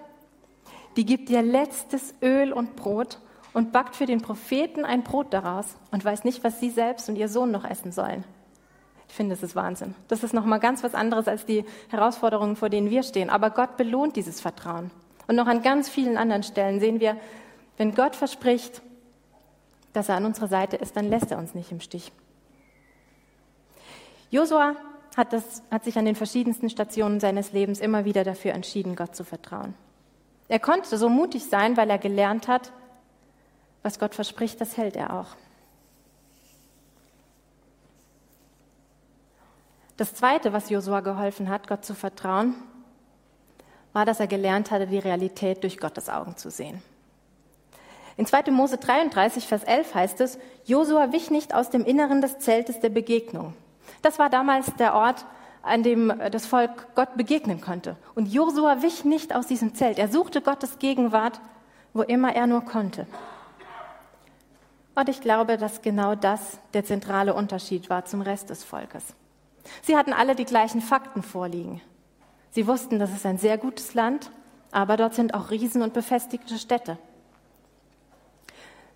Die 0.96 1.04
gibt 1.04 1.28
ihr 1.30 1.42
letztes 1.42 2.14
Öl 2.22 2.52
und 2.52 2.74
Brot 2.76 3.18
und 3.52 3.72
backt 3.72 3.96
für 3.96 4.06
den 4.06 4.22
Propheten 4.22 4.84
ein 4.84 5.04
Brot 5.04 5.32
daraus 5.32 5.76
und 5.90 6.04
weiß 6.04 6.24
nicht, 6.24 6.42
was 6.42 6.60
sie 6.60 6.70
selbst 6.70 7.08
und 7.08 7.16
ihr 7.16 7.28
Sohn 7.28 7.50
noch 7.50 7.64
essen 7.64 7.92
sollen. 7.92 8.24
Ich 9.08 9.14
finde, 9.14 9.34
das 9.34 9.42
ist 9.42 9.56
Wahnsinn. 9.56 9.94
Das 10.08 10.22
ist 10.22 10.34
nochmal 10.34 10.60
ganz 10.60 10.82
was 10.82 10.94
anderes 10.94 11.28
als 11.28 11.46
die 11.46 11.64
Herausforderungen, 11.88 12.56
vor 12.56 12.68
denen 12.68 12.90
wir 12.90 13.02
stehen. 13.02 13.30
Aber 13.30 13.50
Gott 13.50 13.76
belohnt 13.76 14.16
dieses 14.16 14.40
Vertrauen. 14.40 14.90
Und 15.26 15.36
noch 15.36 15.46
an 15.46 15.62
ganz 15.62 15.88
vielen 15.88 16.16
anderen 16.16 16.42
Stellen 16.42 16.80
sehen 16.80 17.00
wir, 17.00 17.16
wenn 17.76 17.94
Gott 17.94 18.16
verspricht, 18.16 18.82
dass 19.98 20.08
er 20.08 20.14
an 20.14 20.26
unserer 20.26 20.46
Seite 20.46 20.76
ist, 20.76 20.96
dann 20.96 21.08
lässt 21.08 21.32
er 21.32 21.38
uns 21.38 21.54
nicht 21.54 21.72
im 21.72 21.80
Stich. 21.80 22.12
Josua 24.30 24.76
hat, 25.16 25.32
das, 25.32 25.64
hat 25.72 25.82
sich 25.82 25.98
an 25.98 26.04
den 26.04 26.14
verschiedensten 26.14 26.70
Stationen 26.70 27.18
seines 27.18 27.52
Lebens 27.52 27.80
immer 27.80 28.04
wieder 28.04 28.22
dafür 28.22 28.52
entschieden, 28.52 28.94
Gott 28.94 29.16
zu 29.16 29.24
vertrauen. 29.24 29.74
Er 30.46 30.60
konnte 30.60 30.96
so 30.96 31.08
mutig 31.08 31.46
sein, 31.46 31.76
weil 31.76 31.90
er 31.90 31.98
gelernt 31.98 32.46
hat, 32.46 32.70
was 33.82 33.98
Gott 33.98 34.14
verspricht, 34.14 34.60
das 34.60 34.76
hält 34.76 34.94
er 34.94 35.14
auch. 35.14 35.34
Das 39.96 40.14
Zweite, 40.14 40.52
was 40.52 40.70
Josua 40.70 41.00
geholfen 41.00 41.48
hat, 41.48 41.66
Gott 41.66 41.84
zu 41.84 41.96
vertrauen, 41.96 42.54
war, 43.92 44.06
dass 44.06 44.20
er 44.20 44.28
gelernt 44.28 44.70
hatte, 44.70 44.86
die 44.86 44.98
Realität 44.98 45.64
durch 45.64 45.76
Gottes 45.78 46.08
Augen 46.08 46.36
zu 46.36 46.52
sehen. 46.52 46.80
In 48.18 48.26
2. 48.26 48.50
Mose 48.50 48.78
33, 48.78 49.46
Vers 49.46 49.62
11 49.62 49.94
heißt 49.94 50.20
es, 50.20 50.38
Josua 50.64 51.12
wich 51.12 51.30
nicht 51.30 51.54
aus 51.54 51.70
dem 51.70 51.84
Inneren 51.84 52.20
des 52.20 52.40
Zeltes 52.40 52.80
der 52.80 52.88
Begegnung. 52.88 53.54
Das 54.02 54.18
war 54.18 54.28
damals 54.28 54.74
der 54.74 54.94
Ort, 54.94 55.24
an 55.62 55.84
dem 55.84 56.12
das 56.32 56.44
Volk 56.44 56.88
Gott 56.96 57.16
begegnen 57.16 57.60
konnte. 57.60 57.96
Und 58.16 58.26
Josua 58.26 58.82
wich 58.82 59.04
nicht 59.04 59.32
aus 59.32 59.46
diesem 59.46 59.72
Zelt. 59.76 60.00
Er 60.00 60.08
suchte 60.08 60.42
Gottes 60.42 60.80
Gegenwart, 60.80 61.40
wo 61.94 62.02
immer 62.02 62.34
er 62.34 62.48
nur 62.48 62.62
konnte. 62.62 63.06
Und 64.96 65.08
ich 65.08 65.20
glaube, 65.20 65.56
dass 65.56 65.80
genau 65.80 66.16
das 66.16 66.58
der 66.74 66.84
zentrale 66.84 67.34
Unterschied 67.34 67.88
war 67.88 68.04
zum 68.04 68.20
Rest 68.20 68.50
des 68.50 68.64
Volkes. 68.64 69.04
Sie 69.82 69.96
hatten 69.96 70.12
alle 70.12 70.34
die 70.34 70.44
gleichen 70.44 70.80
Fakten 70.80 71.22
vorliegen. 71.22 71.80
Sie 72.50 72.66
wussten, 72.66 72.98
das 72.98 73.12
ist 73.12 73.24
ein 73.26 73.38
sehr 73.38 73.58
gutes 73.58 73.94
Land, 73.94 74.32
aber 74.72 74.96
dort 74.96 75.14
sind 75.14 75.34
auch 75.34 75.52
Riesen 75.52 75.82
und 75.82 75.92
befestigte 75.92 76.58
Städte. 76.58 76.98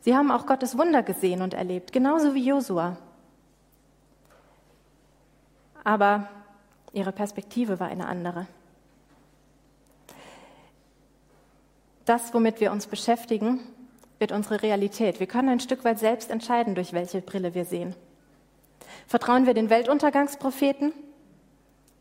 Sie 0.03 0.17
haben 0.17 0.33
auch 0.33 0.47
Gottes 0.47 0.77
Wunder 0.77 1.05
gesehen 1.05 1.43
und 1.43 1.55
erlebt, 1.55 1.93
genauso 1.93 2.35
wie 2.35 2.45
Josua. 2.45 2.97
Aber 5.85 6.29
ihre 6.93 7.13
Perspektive 7.13 7.79
war 7.79 7.87
eine 7.87 8.07
andere. 8.07 8.49
Das, 12.05 12.35
womit 12.35 12.61
wir 12.61 12.73
uns 12.73 12.89
beschäftigen, 12.89 13.61
wird 14.19 14.33
unsere 14.33 14.61
Realität. 14.63 15.21
Wir 15.21 15.29
können 15.29 15.49
ein 15.49 15.61
Stück 15.61 15.85
weit 15.85 16.01
selbst 16.01 16.33
entscheiden, 16.33 16.75
durch 16.75 16.93
welche 16.93 17.21
Brille 17.21 17.55
wir 17.55 17.65
sehen. 17.65 17.95
Vertrauen 19.07 19.47
wir 19.47 19.55
den 19.55 19.71
Weltuntergangspropheten 19.71 20.93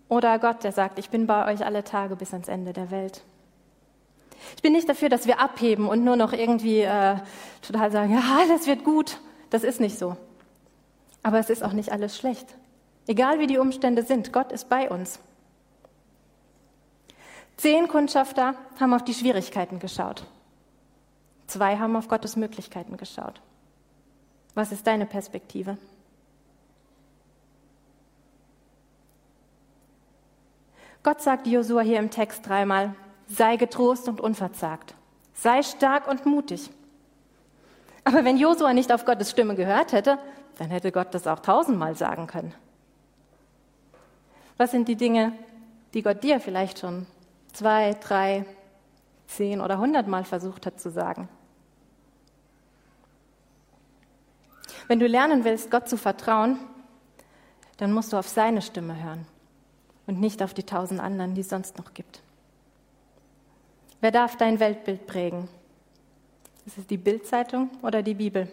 oder 0.10 0.40
Gott, 0.40 0.64
der 0.64 0.72
sagt, 0.72 0.98
ich 0.98 1.12
bin 1.12 1.28
bei 1.28 1.54
euch 1.54 1.64
alle 1.64 1.84
Tage 1.84 2.16
bis 2.16 2.34
ans 2.34 2.48
Ende 2.48 2.74
der 2.74 2.90
Welt? 2.90 3.24
Ich 4.56 4.62
bin 4.62 4.74
nicht 4.74 4.90
dafür, 4.90 5.10
dass 5.10 5.28
wir 5.28 5.40
abheben 5.40 5.88
und 5.88 6.04
nur 6.04 6.16
noch 6.16 6.34
irgendwie 6.34 6.82
äh, 6.82 7.18
total 7.62 7.92
sagen, 7.92 8.14
ja, 8.14 8.42
das 8.48 8.68
wird 8.68 8.84
gut. 8.84 9.20
Das 9.50 9.64
ist 9.64 9.80
nicht 9.80 9.98
so. 9.98 10.18
Aber 11.24 11.40
es 11.40 11.50
ist 11.50 11.64
auch 11.64 11.74
nicht 11.74 11.92
alles 11.92 12.18
schlecht. 12.18 12.48
Egal 13.08 13.40
wie 13.40 13.48
die 13.48 13.58
Umstände 13.58 14.04
sind, 14.04 14.32
Gott 14.32 14.52
ist 14.52 14.70
bei 14.70 14.90
uns. 14.90 15.20
Zehn 17.58 17.88
Kundschafter 17.88 18.56
haben 18.80 18.94
auf 18.94 19.04
die 19.04 19.14
Schwierigkeiten 19.14 19.80
geschaut. 19.80 20.26
Zwei 21.48 21.78
haben 21.78 21.96
auf 21.96 22.08
Gottes 22.08 22.36
Möglichkeiten 22.36 22.98
geschaut. 22.98 23.42
Was 24.56 24.72
ist 24.72 24.88
deine 24.88 25.06
Perspektive? 25.06 25.78
Gott 31.04 31.22
sagt 31.22 31.48
Josua 31.48 31.82
hier 31.82 32.00
im 32.00 32.10
Text 32.10 32.48
dreimal, 32.48 32.96
sei 33.32 33.56
getrost 33.56 34.08
und 34.08 34.20
unverzagt, 34.20 34.94
sei 35.34 35.64
stark 35.64 36.08
und 36.08 36.26
mutig. 36.26 36.70
Aber 38.04 38.26
wenn 38.26 38.38
Josua 38.38 38.74
nicht 38.74 38.92
auf 38.92 39.06
Gottes 39.06 39.32
Stimme 39.32 39.56
gehört 39.56 39.94
hätte, 39.94 40.18
dann 40.58 40.70
hätte 40.70 40.92
Gott 40.92 41.14
das 41.14 41.28
auch 41.28 41.40
tausendmal 41.40 41.96
sagen 41.96 42.28
können. 42.28 42.54
Was 44.58 44.72
sind 44.72 44.88
die 44.88 44.96
Dinge, 44.96 45.34
die 45.94 46.02
Gott 46.02 46.24
dir 46.24 46.40
vielleicht 46.40 46.80
schon 46.80 47.08
zwei, 47.54 47.94
drei, 47.94 48.46
zehn 49.28 49.62
oder 49.62 49.78
hundertmal 49.78 50.24
versucht 50.24 50.66
hat 50.66 50.80
zu 50.80 50.92
sagen? 50.92 51.30
Wenn 54.88 55.00
du 55.00 55.08
lernen 55.08 55.46
willst, 55.46 55.72
Gott 55.72 55.88
zu 55.88 55.96
vertrauen, 55.96 56.60
dann 57.78 57.94
musst 57.94 58.12
du 58.12 58.18
auf 58.18 58.28
seine 58.28 58.62
Stimme 58.62 59.02
hören 59.02 59.26
und 60.06 60.20
nicht 60.20 60.44
auf 60.44 60.54
die 60.54 60.64
tausend 60.64 61.00
anderen, 61.00 61.34
die 61.34 61.42
es 61.42 61.50
sonst 61.50 61.78
noch 61.78 61.94
gibt. 61.94 62.22
Wer 64.02 64.12
darf 64.12 64.36
dein 64.36 64.60
Weltbild 64.60 65.06
prägen? 65.06 65.48
Ist 66.66 66.80
es 66.80 66.88
die 66.88 66.98
Bildzeitung 66.98 67.70
oder 67.84 68.02
die 68.02 68.16
Bibel? 68.16 68.52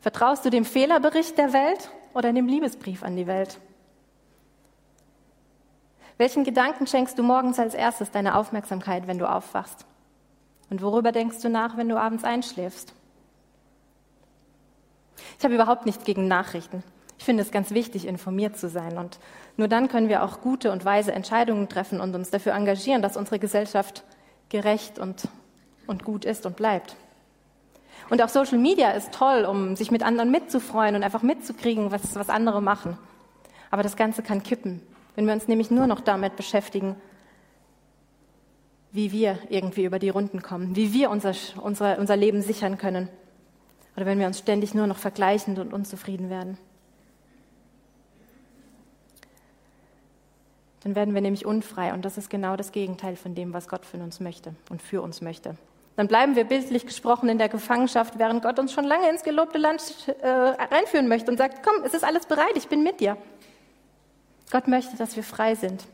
Vertraust 0.00 0.44
du 0.44 0.50
dem 0.50 0.64
Fehlerbericht 0.64 1.36
der 1.36 1.52
Welt 1.52 1.90
oder 2.14 2.32
dem 2.32 2.46
Liebesbrief 2.46 3.02
an 3.02 3.16
die 3.16 3.26
Welt? 3.26 3.58
Welchen 6.18 6.44
Gedanken 6.44 6.86
schenkst 6.86 7.18
du 7.18 7.22
morgens 7.22 7.58
als 7.58 7.74
erstes 7.74 8.10
deine 8.10 8.34
Aufmerksamkeit, 8.34 9.06
wenn 9.06 9.18
du 9.18 9.30
aufwachst? 9.30 9.86
Und 10.68 10.82
worüber 10.82 11.12
denkst 11.12 11.40
du 11.40 11.48
nach, 11.48 11.76
wenn 11.76 11.88
du 11.88 11.98
abends 11.98 12.24
einschläfst? 12.24 12.92
Ich 15.38 15.44
habe 15.44 15.54
überhaupt 15.54 15.86
nichts 15.86 16.04
gegen 16.04 16.28
Nachrichten. 16.28 16.82
Ich 17.18 17.24
finde 17.24 17.42
es 17.42 17.50
ganz 17.50 17.72
wichtig, 17.72 18.06
informiert 18.06 18.56
zu 18.56 18.68
sein. 18.68 18.96
Und 18.96 19.18
nur 19.56 19.68
dann 19.68 19.88
können 19.88 20.08
wir 20.08 20.22
auch 20.22 20.40
gute 20.40 20.70
und 20.70 20.84
weise 20.84 21.12
Entscheidungen 21.12 21.68
treffen 21.68 22.00
und 22.00 22.14
uns 22.14 22.30
dafür 22.30 22.54
engagieren, 22.54 23.02
dass 23.02 23.16
unsere 23.16 23.38
Gesellschaft 23.38 24.04
gerecht 24.48 24.98
und, 24.98 25.28
und 25.86 26.04
gut 26.04 26.24
ist 26.24 26.46
und 26.46 26.56
bleibt. 26.56 26.96
Und 28.08 28.22
auch 28.22 28.28
Social 28.28 28.58
Media 28.58 28.92
ist 28.92 29.12
toll, 29.12 29.44
um 29.44 29.76
sich 29.76 29.90
mit 29.90 30.02
anderen 30.02 30.30
mitzufreuen 30.30 30.94
und 30.94 31.02
einfach 31.02 31.22
mitzukriegen, 31.22 31.90
was, 31.90 32.14
was 32.14 32.30
andere 32.30 32.62
machen. 32.62 32.96
Aber 33.70 33.82
das 33.82 33.96
Ganze 33.96 34.22
kann 34.22 34.42
kippen, 34.42 34.80
wenn 35.14 35.26
wir 35.26 35.34
uns 35.34 35.48
nämlich 35.48 35.70
nur 35.70 35.86
noch 35.86 36.00
damit 36.00 36.36
beschäftigen, 36.36 36.96
wie 38.92 39.12
wir 39.12 39.38
irgendwie 39.50 39.84
über 39.84 39.98
die 39.98 40.08
Runden 40.08 40.40
kommen, 40.40 40.74
wie 40.74 40.94
wir 40.94 41.10
unser, 41.10 41.34
unser, 41.60 41.98
unser 41.98 42.16
Leben 42.16 42.40
sichern 42.40 42.78
können. 42.78 43.08
Oder 43.96 44.06
wenn 44.06 44.18
wir 44.18 44.26
uns 44.26 44.38
ständig 44.38 44.72
nur 44.74 44.86
noch 44.86 44.96
vergleichen 44.96 45.58
und 45.58 45.74
unzufrieden 45.74 46.30
werden. 46.30 46.56
Dann 50.84 50.94
werden 50.94 51.14
wir 51.14 51.20
nämlich 51.20 51.44
unfrei 51.44 51.92
und 51.92 52.04
das 52.04 52.18
ist 52.18 52.30
genau 52.30 52.56
das 52.56 52.72
Gegenteil 52.72 53.16
von 53.16 53.34
dem, 53.34 53.52
was 53.52 53.68
Gott 53.68 53.84
von 53.84 54.00
uns 54.00 54.20
möchte 54.20 54.54
und 54.70 54.80
für 54.80 55.02
uns 55.02 55.20
möchte. 55.20 55.56
Dann 55.96 56.06
bleiben 56.06 56.36
wir 56.36 56.44
bildlich 56.44 56.86
gesprochen 56.86 57.28
in 57.28 57.38
der 57.38 57.48
Gefangenschaft, 57.48 58.20
während 58.20 58.42
Gott 58.42 58.60
uns 58.60 58.72
schon 58.72 58.84
lange 58.84 59.10
ins 59.10 59.24
gelobte 59.24 59.58
Land 59.58 59.82
äh, 60.22 60.28
reinführen 60.28 61.08
möchte 61.08 61.28
und 61.28 61.38
sagt, 61.38 61.64
komm, 61.64 61.82
es 61.84 61.92
ist 61.92 62.04
alles 62.04 62.26
bereit, 62.26 62.52
ich 62.54 62.68
bin 62.68 62.84
mit 62.84 63.00
dir. 63.00 63.16
Gott 64.52 64.68
möchte, 64.68 64.96
dass 64.96 65.16
wir 65.16 65.24
frei 65.24 65.56
sind. 65.56 65.84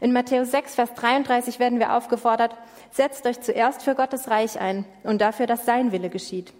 In 0.00 0.12
Matthäus 0.12 0.50
6, 0.50 0.74
Vers 0.74 0.92
33 0.94 1.58
werden 1.58 1.78
wir 1.78 1.94
aufgefordert, 1.94 2.54
setzt 2.90 3.24
euch 3.26 3.40
zuerst 3.40 3.82
für 3.82 3.94
Gottes 3.94 4.28
Reich 4.28 4.60
ein 4.60 4.84
und 5.02 5.20
dafür, 5.20 5.46
dass 5.46 5.64
sein 5.64 5.92
Wille 5.92 6.10
geschieht. 6.10 6.52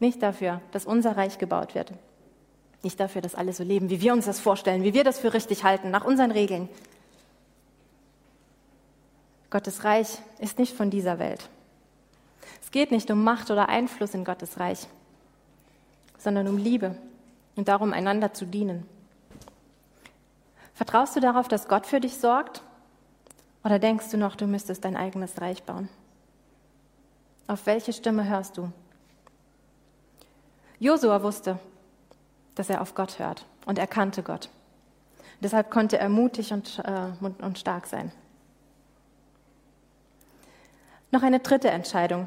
Nicht 0.00 0.22
dafür, 0.22 0.60
dass 0.72 0.86
unser 0.86 1.16
Reich 1.16 1.38
gebaut 1.38 1.76
wird. 1.76 1.92
Nicht 2.84 3.00
dafür, 3.00 3.22
dass 3.22 3.34
alle 3.34 3.52
so 3.52 3.64
leben, 3.64 3.88
wie 3.88 4.00
wir 4.00 4.12
uns 4.12 4.26
das 4.26 4.40
vorstellen, 4.40 4.84
wie 4.84 4.94
wir 4.94 5.04
das 5.04 5.18
für 5.18 5.32
richtig 5.32 5.64
halten, 5.64 5.90
nach 5.90 6.04
unseren 6.04 6.30
Regeln. 6.30 6.68
Gottes 9.50 9.84
Reich 9.84 10.18
ist 10.38 10.58
nicht 10.58 10.76
von 10.76 10.90
dieser 10.90 11.18
Welt. 11.18 11.48
Es 12.62 12.70
geht 12.70 12.90
nicht 12.90 13.10
um 13.10 13.24
Macht 13.24 13.50
oder 13.50 13.68
Einfluss 13.68 14.12
in 14.12 14.24
Gottes 14.24 14.60
Reich, 14.60 14.86
sondern 16.18 16.46
um 16.46 16.58
Liebe 16.58 16.96
und 17.56 17.68
darum, 17.68 17.92
einander 17.92 18.34
zu 18.34 18.44
dienen. 18.44 18.86
Vertraust 20.74 21.16
du 21.16 21.20
darauf, 21.20 21.48
dass 21.48 21.68
Gott 21.68 21.86
für 21.86 22.00
dich 22.00 22.18
sorgt? 22.18 22.62
Oder 23.62 23.78
denkst 23.78 24.10
du 24.10 24.18
noch, 24.18 24.36
du 24.36 24.46
müsstest 24.46 24.84
dein 24.84 24.96
eigenes 24.96 25.40
Reich 25.40 25.62
bauen? 25.62 25.88
Auf 27.46 27.64
welche 27.66 27.92
Stimme 27.92 28.28
hörst 28.28 28.58
du? 28.58 28.70
Josua 30.80 31.22
wusste, 31.22 31.58
dass 32.54 32.70
er 32.70 32.80
auf 32.80 32.94
Gott 32.94 33.18
hört 33.18 33.46
und 33.66 33.78
er 33.78 33.86
kannte 33.86 34.22
Gott. 34.22 34.48
Deshalb 35.40 35.70
konnte 35.70 35.98
er 35.98 36.08
mutig 36.08 36.52
und, 36.52 36.80
äh, 36.84 37.44
und 37.44 37.58
stark 37.58 37.86
sein. 37.86 38.12
Noch 41.10 41.22
eine 41.22 41.40
dritte 41.40 41.70
Entscheidung 41.70 42.26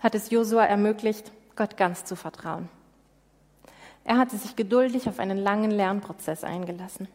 hat 0.00 0.14
es 0.14 0.30
Josua 0.30 0.64
ermöglicht, 0.64 1.30
Gott 1.56 1.76
ganz 1.76 2.04
zu 2.04 2.16
vertrauen. 2.16 2.68
Er 4.04 4.18
hatte 4.18 4.36
sich 4.36 4.56
geduldig 4.56 5.08
auf 5.08 5.18
einen 5.18 5.38
langen 5.38 5.70
Lernprozess 5.70 6.44
eingelassen. 6.44 7.08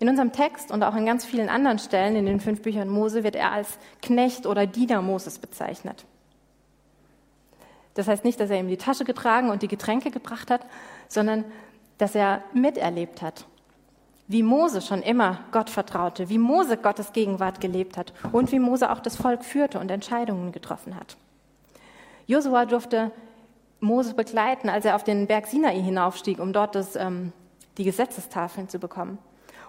In 0.00 0.08
unserem 0.08 0.32
Text 0.32 0.70
und 0.70 0.82
auch 0.82 0.94
in 0.94 1.06
ganz 1.06 1.24
vielen 1.24 1.48
anderen 1.48 1.78
Stellen 1.78 2.14
in 2.14 2.26
den 2.26 2.40
fünf 2.40 2.62
Büchern 2.62 2.88
Mose 2.88 3.24
wird 3.24 3.34
er 3.34 3.52
als 3.52 3.78
Knecht 4.02 4.46
oder 4.46 4.66
Diener 4.66 5.02
Moses 5.02 5.38
bezeichnet. 5.38 6.04
Das 7.98 8.08
heißt 8.08 8.24
nicht, 8.24 8.38
dass 8.38 8.50
er 8.50 8.60
ihm 8.60 8.68
die 8.68 8.76
Tasche 8.76 9.04
getragen 9.04 9.50
und 9.50 9.62
die 9.62 9.68
Getränke 9.68 10.10
gebracht 10.10 10.50
hat, 10.50 10.64
sondern 11.08 11.44
dass 11.98 12.14
er 12.14 12.42
miterlebt 12.54 13.22
hat 13.22 13.44
wie 14.28 14.42
Mose 14.42 14.82
schon 14.82 15.02
immer 15.02 15.40
Gott 15.52 15.70
vertraute, 15.70 16.28
wie 16.28 16.36
Mose 16.36 16.76
Gottes 16.76 17.12
Gegenwart 17.12 17.60
gelebt 17.60 17.96
hat 17.96 18.12
und 18.30 18.52
wie 18.52 18.58
Mose 18.58 18.92
auch 18.92 19.00
das 19.00 19.16
Volk 19.16 19.42
führte 19.42 19.80
und 19.80 19.90
Entscheidungen 19.90 20.52
getroffen 20.52 20.94
hat. 20.94 21.16
Josua 22.26 22.66
durfte 22.66 23.10
Mose 23.80 24.12
begleiten, 24.12 24.68
als 24.68 24.84
er 24.84 24.96
auf 24.96 25.04
den 25.04 25.26
Berg 25.26 25.46
Sinai 25.46 25.80
hinaufstieg, 25.80 26.40
um 26.40 26.52
dort 26.52 26.74
das, 26.74 26.94
ähm, 26.94 27.32
die 27.78 27.84
Gesetzestafeln 27.84 28.68
zu 28.68 28.78
bekommen. 28.78 29.18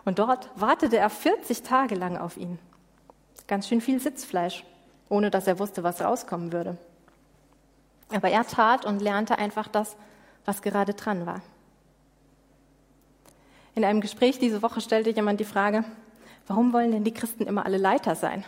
Und 0.04 0.20
dort 0.20 0.50
wartete 0.56 0.98
er 0.98 1.10
40 1.10 1.64
Tage 1.64 1.96
lang 1.96 2.18
auf 2.18 2.36
ihn. 2.36 2.60
Ganz 3.48 3.68
schön 3.68 3.80
viel 3.80 4.02
Sitzfleisch, 4.02 4.66
ohne 5.08 5.32
dass 5.32 5.48
er 5.48 5.58
wusste, 5.58 5.84
was 5.84 6.02
rauskommen 6.02 6.52
würde. 6.52 6.78
Aber 8.12 8.30
er 8.30 8.46
tat 8.46 8.86
und 8.86 9.02
lernte 9.02 9.38
einfach 9.38 9.68
das, 9.68 9.96
was 10.46 10.62
gerade 10.62 10.94
dran 10.94 11.26
war. 11.26 11.42
In 13.76 13.86
einem 13.86 14.02
Gespräch 14.02 14.40
diese 14.40 14.62
Woche 14.62 14.82
stellte 14.82 15.12
jemand 15.12 15.40
die 15.40 15.46
Frage, 15.46 15.86
warum 16.48 16.74
wollen 16.74 16.92
denn 16.92 17.04
die 17.04 17.14
Christen 17.14 17.46
immer 17.46 17.66
alle 17.66 17.78
Leiter 17.78 18.16
sein? 18.16 18.44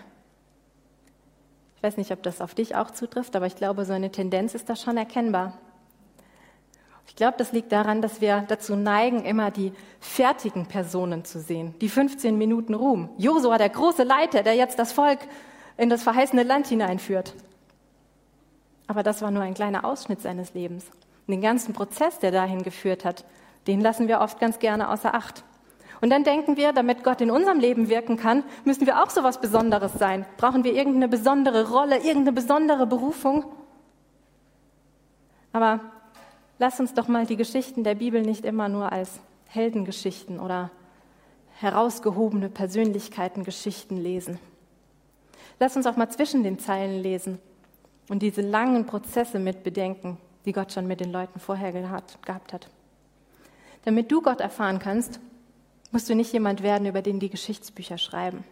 Ich 1.77 1.83
weiß 1.83 1.97
nicht, 1.97 2.11
ob 2.11 2.21
das 2.23 2.41
auf 2.41 2.53
dich 2.53 2.75
auch 2.75 2.91
zutrifft, 2.91 3.35
aber 3.35 3.45
ich 3.45 3.55
glaube, 3.55 3.85
so 3.85 3.93
eine 3.93 4.11
Tendenz 4.11 4.53
ist 4.55 4.69
da 4.69 4.75
schon 4.75 4.97
erkennbar. 4.97 5.57
Ich 7.07 7.15
glaube, 7.15 7.35
das 7.37 7.51
liegt 7.51 7.71
daran, 7.71 8.01
dass 8.01 8.21
wir 8.21 8.45
dazu 8.47 8.75
neigen, 8.75 9.25
immer 9.25 9.51
die 9.51 9.73
fertigen 9.99 10.67
Personen 10.67 11.25
zu 11.25 11.39
sehen, 11.39 11.75
die 11.81 11.89
15 11.89 12.37
Minuten 12.37 12.73
Ruhm. 12.73 13.09
Josua, 13.17 13.57
der 13.57 13.69
große 13.69 14.03
Leiter, 14.03 14.43
der 14.43 14.55
jetzt 14.55 14.79
das 14.79 14.93
Volk 14.93 15.19
in 15.77 15.89
das 15.89 16.03
verheißene 16.03 16.43
Land 16.43 16.67
hineinführt. 16.67 17.33
Aber 18.91 19.03
das 19.03 19.21
war 19.21 19.31
nur 19.31 19.41
ein 19.41 19.53
kleiner 19.53 19.85
Ausschnitt 19.85 20.19
seines 20.19 20.53
Lebens. 20.53 20.83
Und 21.25 21.31
den 21.31 21.39
ganzen 21.39 21.73
Prozess, 21.73 22.19
der 22.19 22.31
dahin 22.31 22.61
geführt 22.61 23.05
hat, 23.05 23.23
den 23.65 23.79
lassen 23.79 24.09
wir 24.09 24.19
oft 24.19 24.37
ganz 24.37 24.59
gerne 24.59 24.89
außer 24.89 25.15
Acht. 25.15 25.45
Und 26.01 26.09
dann 26.09 26.25
denken 26.25 26.57
wir, 26.57 26.73
damit 26.73 27.01
Gott 27.01 27.21
in 27.21 27.31
unserem 27.31 27.61
Leben 27.61 27.87
wirken 27.87 28.17
kann, 28.17 28.43
müssen 28.65 28.85
wir 28.85 29.01
auch 29.01 29.09
so 29.09 29.23
was 29.23 29.39
Besonderes 29.39 29.93
sein. 29.93 30.25
Brauchen 30.35 30.65
wir 30.65 30.73
irgendeine 30.73 31.07
besondere 31.07 31.69
Rolle, 31.69 31.99
irgendeine 31.99 32.33
besondere 32.33 32.85
Berufung? 32.85 33.45
Aber 35.53 35.79
lass 36.59 36.81
uns 36.81 36.93
doch 36.93 37.07
mal 37.07 37.25
die 37.25 37.37
Geschichten 37.37 37.85
der 37.85 37.95
Bibel 37.95 38.23
nicht 38.23 38.43
immer 38.43 38.67
nur 38.67 38.91
als 38.91 39.21
Heldengeschichten 39.47 40.37
oder 40.37 40.69
herausgehobene 41.61 42.49
Persönlichkeitengeschichten 42.49 43.95
lesen. 43.95 44.37
Lass 45.61 45.77
uns 45.77 45.87
auch 45.87 45.95
mal 45.95 46.09
zwischen 46.09 46.43
den 46.43 46.59
Zeilen 46.59 47.01
lesen 47.01 47.39
und 48.11 48.21
diese 48.21 48.41
langen 48.41 48.85
Prozesse 48.85 49.39
mit 49.39 49.63
bedenken, 49.63 50.17
die 50.43 50.51
Gott 50.51 50.73
schon 50.73 50.85
mit 50.85 50.99
den 50.99 51.13
Leuten 51.13 51.39
vorher 51.39 51.71
gehabt 51.71 52.51
hat. 52.51 52.67
Damit 53.85 54.11
du 54.11 54.21
Gott 54.21 54.41
erfahren 54.41 54.79
kannst, 54.79 55.21
musst 55.93 56.09
du 56.09 56.13
nicht 56.13 56.33
jemand 56.33 56.61
werden, 56.61 56.85
über 56.87 57.01
den 57.01 57.21
die 57.21 57.29
Geschichtsbücher 57.29 57.97
schreiben. 57.97 58.43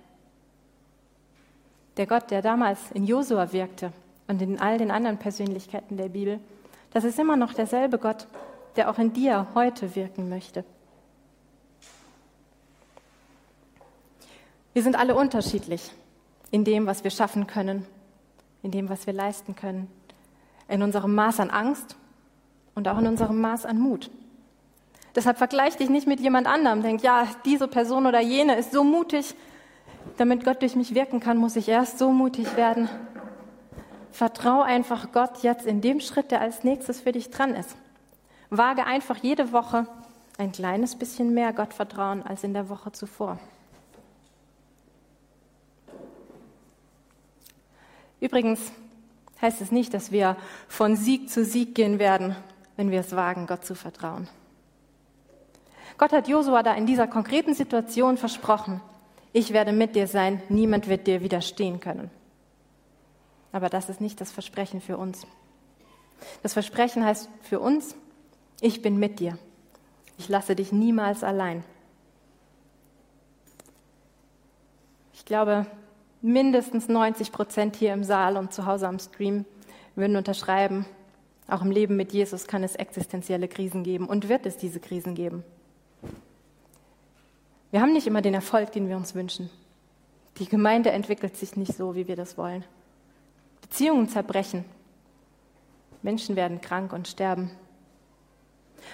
Der 1.97 2.07
Gott, 2.07 2.31
der 2.31 2.41
damals 2.41 2.79
in 2.93 3.03
Josua 3.03 3.51
wirkte 3.51 3.91
und 4.29 4.41
in 4.41 4.61
all 4.61 4.77
den 4.77 4.91
anderen 4.91 5.17
Persönlichkeiten 5.17 5.97
der 5.97 6.07
Bibel, 6.07 6.39
das 6.93 7.03
ist 7.03 7.19
immer 7.19 7.35
noch 7.35 7.53
derselbe 7.53 7.97
Gott, 7.97 8.27
der 8.77 8.89
auch 8.89 8.97
in 8.97 9.11
dir 9.11 9.47
heute 9.55 9.93
wirken 9.93 10.29
möchte. 10.29 10.63
Wir 14.71 14.83
sind 14.83 14.97
alle 14.97 15.15
unterschiedlich 15.15 15.91
in 16.49 16.63
dem, 16.63 16.85
was 16.85 17.03
wir 17.03 17.11
schaffen 17.11 17.45
können, 17.45 17.85
in 18.63 18.71
dem, 18.71 18.89
was 18.89 19.07
wir 19.07 19.13
leisten 19.13 19.55
können, 19.55 19.89
in 20.67 20.81
unserem 20.83 21.15
Maß 21.15 21.39
an 21.39 21.49
Angst 21.49 21.95
und 22.75 22.87
auch 22.87 22.97
in 22.97 23.07
unserem 23.07 23.39
Maß 23.41 23.65
an 23.65 23.79
Mut. 23.79 24.09
Deshalb 25.15 25.37
vergleich 25.37 25.75
dich 25.75 25.89
nicht 25.89 26.07
mit 26.07 26.19
jemand 26.19 26.47
anderem. 26.47 26.81
Denk, 26.81 27.01
ja, 27.01 27.27
diese 27.45 27.67
Person 27.67 28.05
oder 28.05 28.19
jene 28.19 28.55
ist 28.55 28.71
so 28.71 28.83
mutig. 28.83 29.35
Damit 30.17 30.45
Gott 30.45 30.61
durch 30.61 30.75
mich 30.75 30.93
wirken 30.93 31.19
kann, 31.19 31.37
muss 31.37 31.55
ich 31.55 31.67
erst 31.67 31.97
so 31.99 32.11
mutig 32.11 32.55
werden. 32.55 32.89
vertrau 34.11 34.61
einfach 34.61 35.11
Gott 35.11 35.43
jetzt 35.43 35.65
in 35.65 35.81
dem 35.81 35.99
Schritt, 35.99 36.31
der 36.31 36.41
als 36.41 36.63
nächstes 36.63 37.01
für 37.01 37.11
dich 37.11 37.29
dran 37.29 37.55
ist. 37.55 37.75
Wage 38.49 38.85
einfach 38.85 39.17
jede 39.17 39.51
Woche 39.51 39.87
ein 40.37 40.51
kleines 40.51 40.95
bisschen 40.95 41.33
mehr 41.33 41.53
Gott 41.53 41.73
vertrauen 41.73 42.23
als 42.23 42.43
in 42.43 42.53
der 42.53 42.69
Woche 42.69 42.91
zuvor. 42.91 43.39
Übrigens 48.19 48.60
heißt 49.41 49.62
es 49.62 49.71
nicht, 49.71 49.93
dass 49.93 50.12
wir 50.12 50.36
von 50.67 50.95
Sieg 50.95 51.29
zu 51.29 51.45
Sieg 51.45 51.75
gehen 51.75 51.99
werden, 51.99 52.36
wenn 52.75 52.91
wir 52.91 52.99
es 52.99 53.15
wagen, 53.15 53.47
Gott 53.47 53.65
zu 53.65 53.75
vertrauen. 53.75 54.27
Gott 55.97 56.12
hat 56.13 56.27
Josua 56.27 56.63
da 56.63 56.73
in 56.73 56.86
dieser 56.86 57.08
konkreten 57.08 57.53
Situation 57.53 58.17
versprochen, 58.17 58.82
ich 59.32 59.53
werde 59.53 59.71
mit 59.71 59.95
dir 59.95 60.08
sein, 60.08 60.41
niemand 60.49 60.88
wird 60.88 61.05
dir 61.05 61.21
widerstehen 61.21 61.79
können. 61.79 62.10
Aber 63.51 63.69
das 63.69 63.89
ist 63.89 64.01
nicht 64.01 64.19
das 64.21 64.32
Versprechen 64.32 64.82
für 64.82 64.97
uns. 64.97 65.25
Das 66.41 66.53
Versprechen 66.53 67.05
heißt 67.05 67.29
für 67.43 67.60
uns, 67.60 67.95
ich 68.62 68.82
bin 68.82 68.97
mit 68.97 69.19
dir. 69.19 69.38
Ich 70.17 70.29
lasse 70.29 70.55
dich 70.55 70.71
niemals 70.71 71.23
allein. 71.23 71.63
Ich 75.13 75.25
glaube, 75.25 75.65
mindestens 76.21 76.88
90 76.88 77.32
Prozent 77.32 77.75
hier 77.75 77.93
im 77.93 78.03
Saal 78.03 78.38
und 78.38 78.53
zu 78.53 78.65
Hause 78.65 78.88
am 78.88 78.99
Stream 78.99 79.45
würden 79.95 80.15
unterschreiben, 80.15 80.86
auch 81.47 81.62
im 81.62 81.71
Leben 81.71 81.95
mit 81.95 82.13
Jesus 82.13 82.47
kann 82.47 82.63
es 82.63 82.75
existenzielle 82.75 83.47
Krisen 83.47 83.84
geben 83.84 84.08
und 84.08 84.29
wird 84.29 84.45
es 84.45 84.58
diese 84.58 84.79
Krisen 84.79 85.15
geben. 85.15 85.43
Wir 87.71 87.82
haben 87.82 87.93
nicht 87.93 88.08
immer 88.08 88.21
den 88.21 88.34
Erfolg, 88.34 88.71
den 88.71 88.88
wir 88.88 88.97
uns 88.97 89.15
wünschen. 89.15 89.49
Die 90.38 90.47
Gemeinde 90.47 90.91
entwickelt 90.91 91.38
sich 91.38 91.55
nicht 91.55 91.75
so, 91.75 91.95
wie 91.95 92.08
wir 92.08 92.15
das 92.15 92.38
wollen. 92.38 92.63
Beziehungen 93.62 94.08
zerbrechen. 94.10 94.65
Menschen 96.01 96.36
werden 96.36 96.62
krank 96.62 96.93
und 96.93 97.08
sterben. 97.08 97.51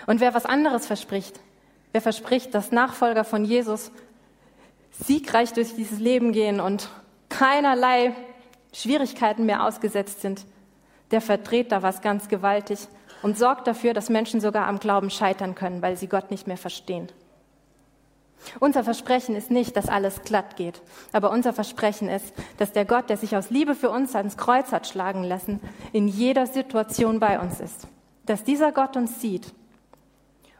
Und 0.07 0.19
wer 0.19 0.33
was 0.33 0.45
anderes 0.45 0.87
verspricht, 0.87 1.39
wer 1.91 2.01
verspricht, 2.01 2.53
dass 2.53 2.71
Nachfolger 2.71 3.23
von 3.23 3.45
Jesus 3.45 3.91
siegreich 4.91 5.53
durch 5.53 5.75
dieses 5.75 5.99
Leben 5.99 6.31
gehen 6.31 6.59
und 6.59 6.89
keinerlei 7.37 8.13
Schwierigkeiten 8.71 9.45
mehr 9.45 9.65
ausgesetzt 9.65 10.21
sind, 10.21 10.45
der 11.11 11.21
verdreht 11.21 11.71
da 11.71 11.83
was 11.83 12.01
ganz 12.01 12.29
gewaltig 12.29 12.79
und 13.21 13.37
sorgt 13.37 13.67
dafür, 13.67 13.93
dass 13.93 14.09
Menschen 14.09 14.39
sogar 14.39 14.67
am 14.67 14.79
Glauben 14.79 15.09
scheitern 15.09 15.53
können, 15.53 15.81
weil 15.81 15.97
sie 15.97 16.07
Gott 16.07 16.31
nicht 16.31 16.47
mehr 16.47 16.57
verstehen. 16.57 17.09
Unser 18.59 18.83
Versprechen 18.83 19.35
ist 19.35 19.49
nicht, 19.49 19.75
dass 19.75 19.89
alles 19.89 20.21
glatt 20.21 20.55
geht, 20.55 20.81
aber 21.11 21.31
unser 21.31 21.51
Versprechen 21.51 22.09
ist, 22.09 22.33
dass 22.57 22.71
der 22.71 22.85
Gott, 22.85 23.09
der 23.09 23.17
sich 23.17 23.35
aus 23.35 23.49
Liebe 23.49 23.75
für 23.75 23.89
uns 23.89 24.15
ans 24.15 24.37
Kreuz 24.37 24.71
hat 24.71 24.87
schlagen 24.87 25.23
lassen, 25.23 25.59
in 25.93 26.07
jeder 26.07 26.45
Situation 26.45 27.19
bei 27.19 27.39
uns 27.39 27.59
ist. 27.59 27.87
Dass 28.25 28.43
dieser 28.43 28.71
Gott 28.71 28.95
uns 28.95 29.19
sieht 29.19 29.53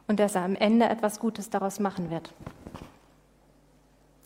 und 0.07 0.19
dass 0.19 0.35
er 0.35 0.43
am 0.43 0.55
Ende 0.55 0.88
etwas 0.88 1.19
Gutes 1.19 1.49
daraus 1.49 1.79
machen 1.79 2.09
wird. 2.09 2.33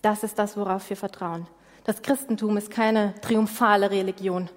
Das 0.02 0.24
ist 0.24 0.40
das, 0.40 0.56
worauf 0.56 0.90
wir 0.90 0.98
vertrauen. 0.98 1.48
Das 1.90 2.04
Christentum 2.04 2.56
ist 2.56 2.70
keine 2.70 3.16
triumphale 3.20 3.90
Religion, 3.90 4.48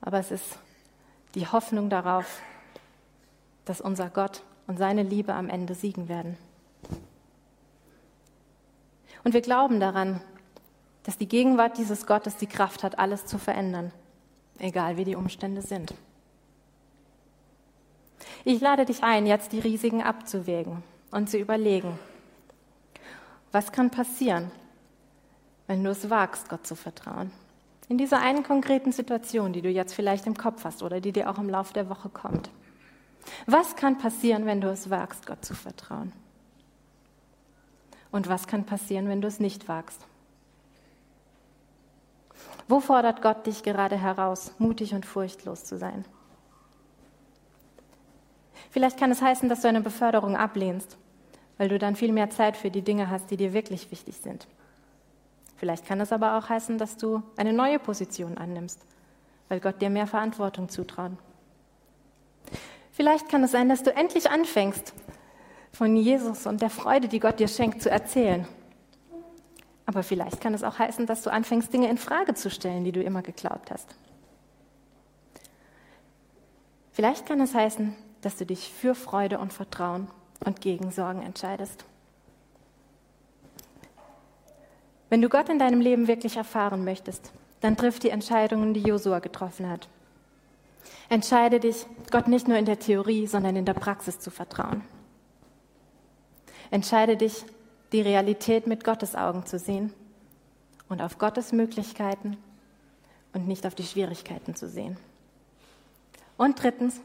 aber 0.00 0.18
es 0.18 0.32
ist 0.32 0.58
die 1.36 1.46
Hoffnung 1.46 1.88
darauf, 1.88 2.42
dass 3.64 3.80
unser 3.80 4.10
Gott 4.10 4.42
und 4.66 4.76
seine 4.76 5.04
Liebe 5.04 5.32
am 5.32 5.48
Ende 5.48 5.76
siegen 5.76 6.08
werden. 6.08 6.36
Und 9.22 9.32
wir 9.32 9.40
glauben 9.40 9.78
daran, 9.78 10.20
dass 11.04 11.16
die 11.16 11.28
Gegenwart 11.28 11.78
dieses 11.78 12.08
Gottes 12.08 12.36
die 12.36 12.48
Kraft 12.48 12.82
hat, 12.82 12.98
alles 12.98 13.24
zu 13.24 13.38
verändern, 13.38 13.92
egal 14.58 14.96
wie 14.96 15.04
die 15.04 15.14
Umstände 15.14 15.62
sind. 15.62 15.94
Ich 18.44 18.60
lade 18.60 18.84
dich 18.84 19.04
ein, 19.04 19.28
jetzt 19.28 19.52
die 19.52 19.60
Risiken 19.60 20.02
abzuwägen 20.02 20.82
und 21.12 21.30
zu 21.30 21.38
überlegen, 21.38 22.00
was 23.52 23.70
kann 23.70 23.92
passieren, 23.92 24.50
wenn 25.70 25.84
du 25.84 25.90
es 25.90 26.10
wagst, 26.10 26.48
Gott 26.48 26.66
zu 26.66 26.74
vertrauen. 26.74 27.30
In 27.88 27.96
dieser 27.96 28.18
einen 28.18 28.42
konkreten 28.42 28.90
Situation, 28.90 29.52
die 29.52 29.62
du 29.62 29.68
jetzt 29.68 29.94
vielleicht 29.94 30.26
im 30.26 30.36
Kopf 30.36 30.64
hast 30.64 30.82
oder 30.82 31.00
die 31.00 31.12
dir 31.12 31.30
auch 31.30 31.38
im 31.38 31.48
Laufe 31.48 31.72
der 31.72 31.88
Woche 31.88 32.08
kommt. 32.08 32.50
Was 33.46 33.76
kann 33.76 33.96
passieren, 33.96 34.46
wenn 34.46 34.60
du 34.60 34.68
es 34.68 34.90
wagst, 34.90 35.26
Gott 35.26 35.44
zu 35.44 35.54
vertrauen? 35.54 36.10
Und 38.10 38.28
was 38.28 38.48
kann 38.48 38.66
passieren, 38.66 39.08
wenn 39.08 39.20
du 39.20 39.28
es 39.28 39.38
nicht 39.38 39.68
wagst? 39.68 40.04
Wo 42.66 42.80
fordert 42.80 43.22
Gott 43.22 43.46
dich 43.46 43.62
gerade 43.62 43.96
heraus, 43.96 44.52
mutig 44.58 44.92
und 44.92 45.06
furchtlos 45.06 45.62
zu 45.62 45.78
sein? 45.78 46.04
Vielleicht 48.72 48.98
kann 48.98 49.12
es 49.12 49.22
heißen, 49.22 49.48
dass 49.48 49.60
du 49.60 49.68
eine 49.68 49.82
Beförderung 49.82 50.36
ablehnst, 50.36 50.96
weil 51.58 51.68
du 51.68 51.78
dann 51.78 51.94
viel 51.94 52.10
mehr 52.10 52.30
Zeit 52.30 52.56
für 52.56 52.72
die 52.72 52.82
Dinge 52.82 53.08
hast, 53.08 53.30
die 53.30 53.36
dir 53.36 53.52
wirklich 53.52 53.92
wichtig 53.92 54.16
sind. 54.16 54.48
Vielleicht 55.60 55.84
kann 55.84 56.00
es 56.00 56.10
aber 56.10 56.38
auch 56.38 56.48
heißen, 56.48 56.78
dass 56.78 56.96
du 56.96 57.22
eine 57.36 57.52
neue 57.52 57.78
Position 57.78 58.38
annimmst, 58.38 58.80
weil 59.50 59.60
Gott 59.60 59.82
dir 59.82 59.90
mehr 59.90 60.06
Verantwortung 60.06 60.70
zutraut. 60.70 61.12
Vielleicht 62.92 63.28
kann 63.28 63.44
es 63.44 63.52
sein, 63.52 63.68
dass 63.68 63.82
du 63.82 63.94
endlich 63.94 64.30
anfängst, 64.30 64.94
von 65.70 65.96
Jesus 65.96 66.46
und 66.46 66.62
der 66.62 66.70
Freude, 66.70 67.08
die 67.08 67.20
Gott 67.20 67.40
dir 67.40 67.46
schenkt, 67.46 67.82
zu 67.82 67.90
erzählen. 67.90 68.48
Aber 69.84 70.02
vielleicht 70.02 70.40
kann 70.40 70.54
es 70.54 70.64
auch 70.64 70.78
heißen, 70.78 71.04
dass 71.04 71.20
du 71.20 71.30
anfängst, 71.30 71.70
Dinge 71.74 71.90
in 71.90 71.98
Frage 71.98 72.32
zu 72.32 72.48
stellen, 72.48 72.82
die 72.84 72.92
du 72.92 73.02
immer 73.02 73.20
geglaubt 73.20 73.70
hast. 73.70 73.94
Vielleicht 76.92 77.26
kann 77.26 77.38
es 77.42 77.54
heißen, 77.54 77.94
dass 78.22 78.38
du 78.38 78.46
dich 78.46 78.72
für 78.72 78.94
Freude 78.94 79.38
und 79.38 79.52
Vertrauen 79.52 80.08
und 80.42 80.62
gegen 80.62 80.90
Sorgen 80.90 81.20
entscheidest. 81.20 81.84
Wenn 85.10 85.20
du 85.20 85.28
Gott 85.28 85.48
in 85.48 85.58
deinem 85.58 85.80
Leben 85.80 86.06
wirklich 86.08 86.36
erfahren 86.36 86.84
möchtest, 86.84 87.32
dann 87.60 87.76
triff 87.76 87.98
die 87.98 88.10
Entscheidungen, 88.10 88.72
die 88.72 88.80
Josua 88.80 89.18
getroffen 89.18 89.68
hat. 89.68 89.88
Entscheide 91.08 91.60
dich, 91.60 91.84
Gott 92.10 92.28
nicht 92.28 92.48
nur 92.48 92.56
in 92.56 92.64
der 92.64 92.78
Theorie, 92.78 93.26
sondern 93.26 93.56
in 93.56 93.64
der 93.64 93.74
Praxis 93.74 94.20
zu 94.20 94.30
vertrauen. 94.30 94.82
Entscheide 96.70 97.16
dich, 97.16 97.44
die 97.92 98.00
Realität 98.00 98.68
mit 98.68 98.84
Gottes 98.84 99.16
Augen 99.16 99.44
zu 99.44 99.58
sehen 99.58 99.92
und 100.88 101.02
auf 101.02 101.18
Gottes 101.18 101.52
Möglichkeiten 101.52 102.36
und 103.32 103.48
nicht 103.48 103.66
auf 103.66 103.74
die 103.74 103.82
Schwierigkeiten 103.82 104.54
zu 104.54 104.68
sehen. 104.68 104.96
Und 106.36 106.62
drittens, 106.62 107.00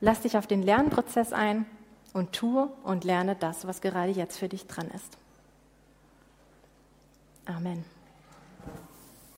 lass 0.00 0.20
dich 0.20 0.36
auf 0.38 0.46
den 0.46 0.62
Lernprozess 0.62 1.32
ein 1.32 1.66
und 2.12 2.32
tue 2.32 2.70
und 2.84 3.02
lerne 3.02 3.34
das, 3.34 3.66
was 3.66 3.80
gerade 3.80 4.12
jetzt 4.12 4.38
für 4.38 4.48
dich 4.48 4.68
dran 4.68 4.88
ist. 4.94 5.18
Amen. 7.48 7.97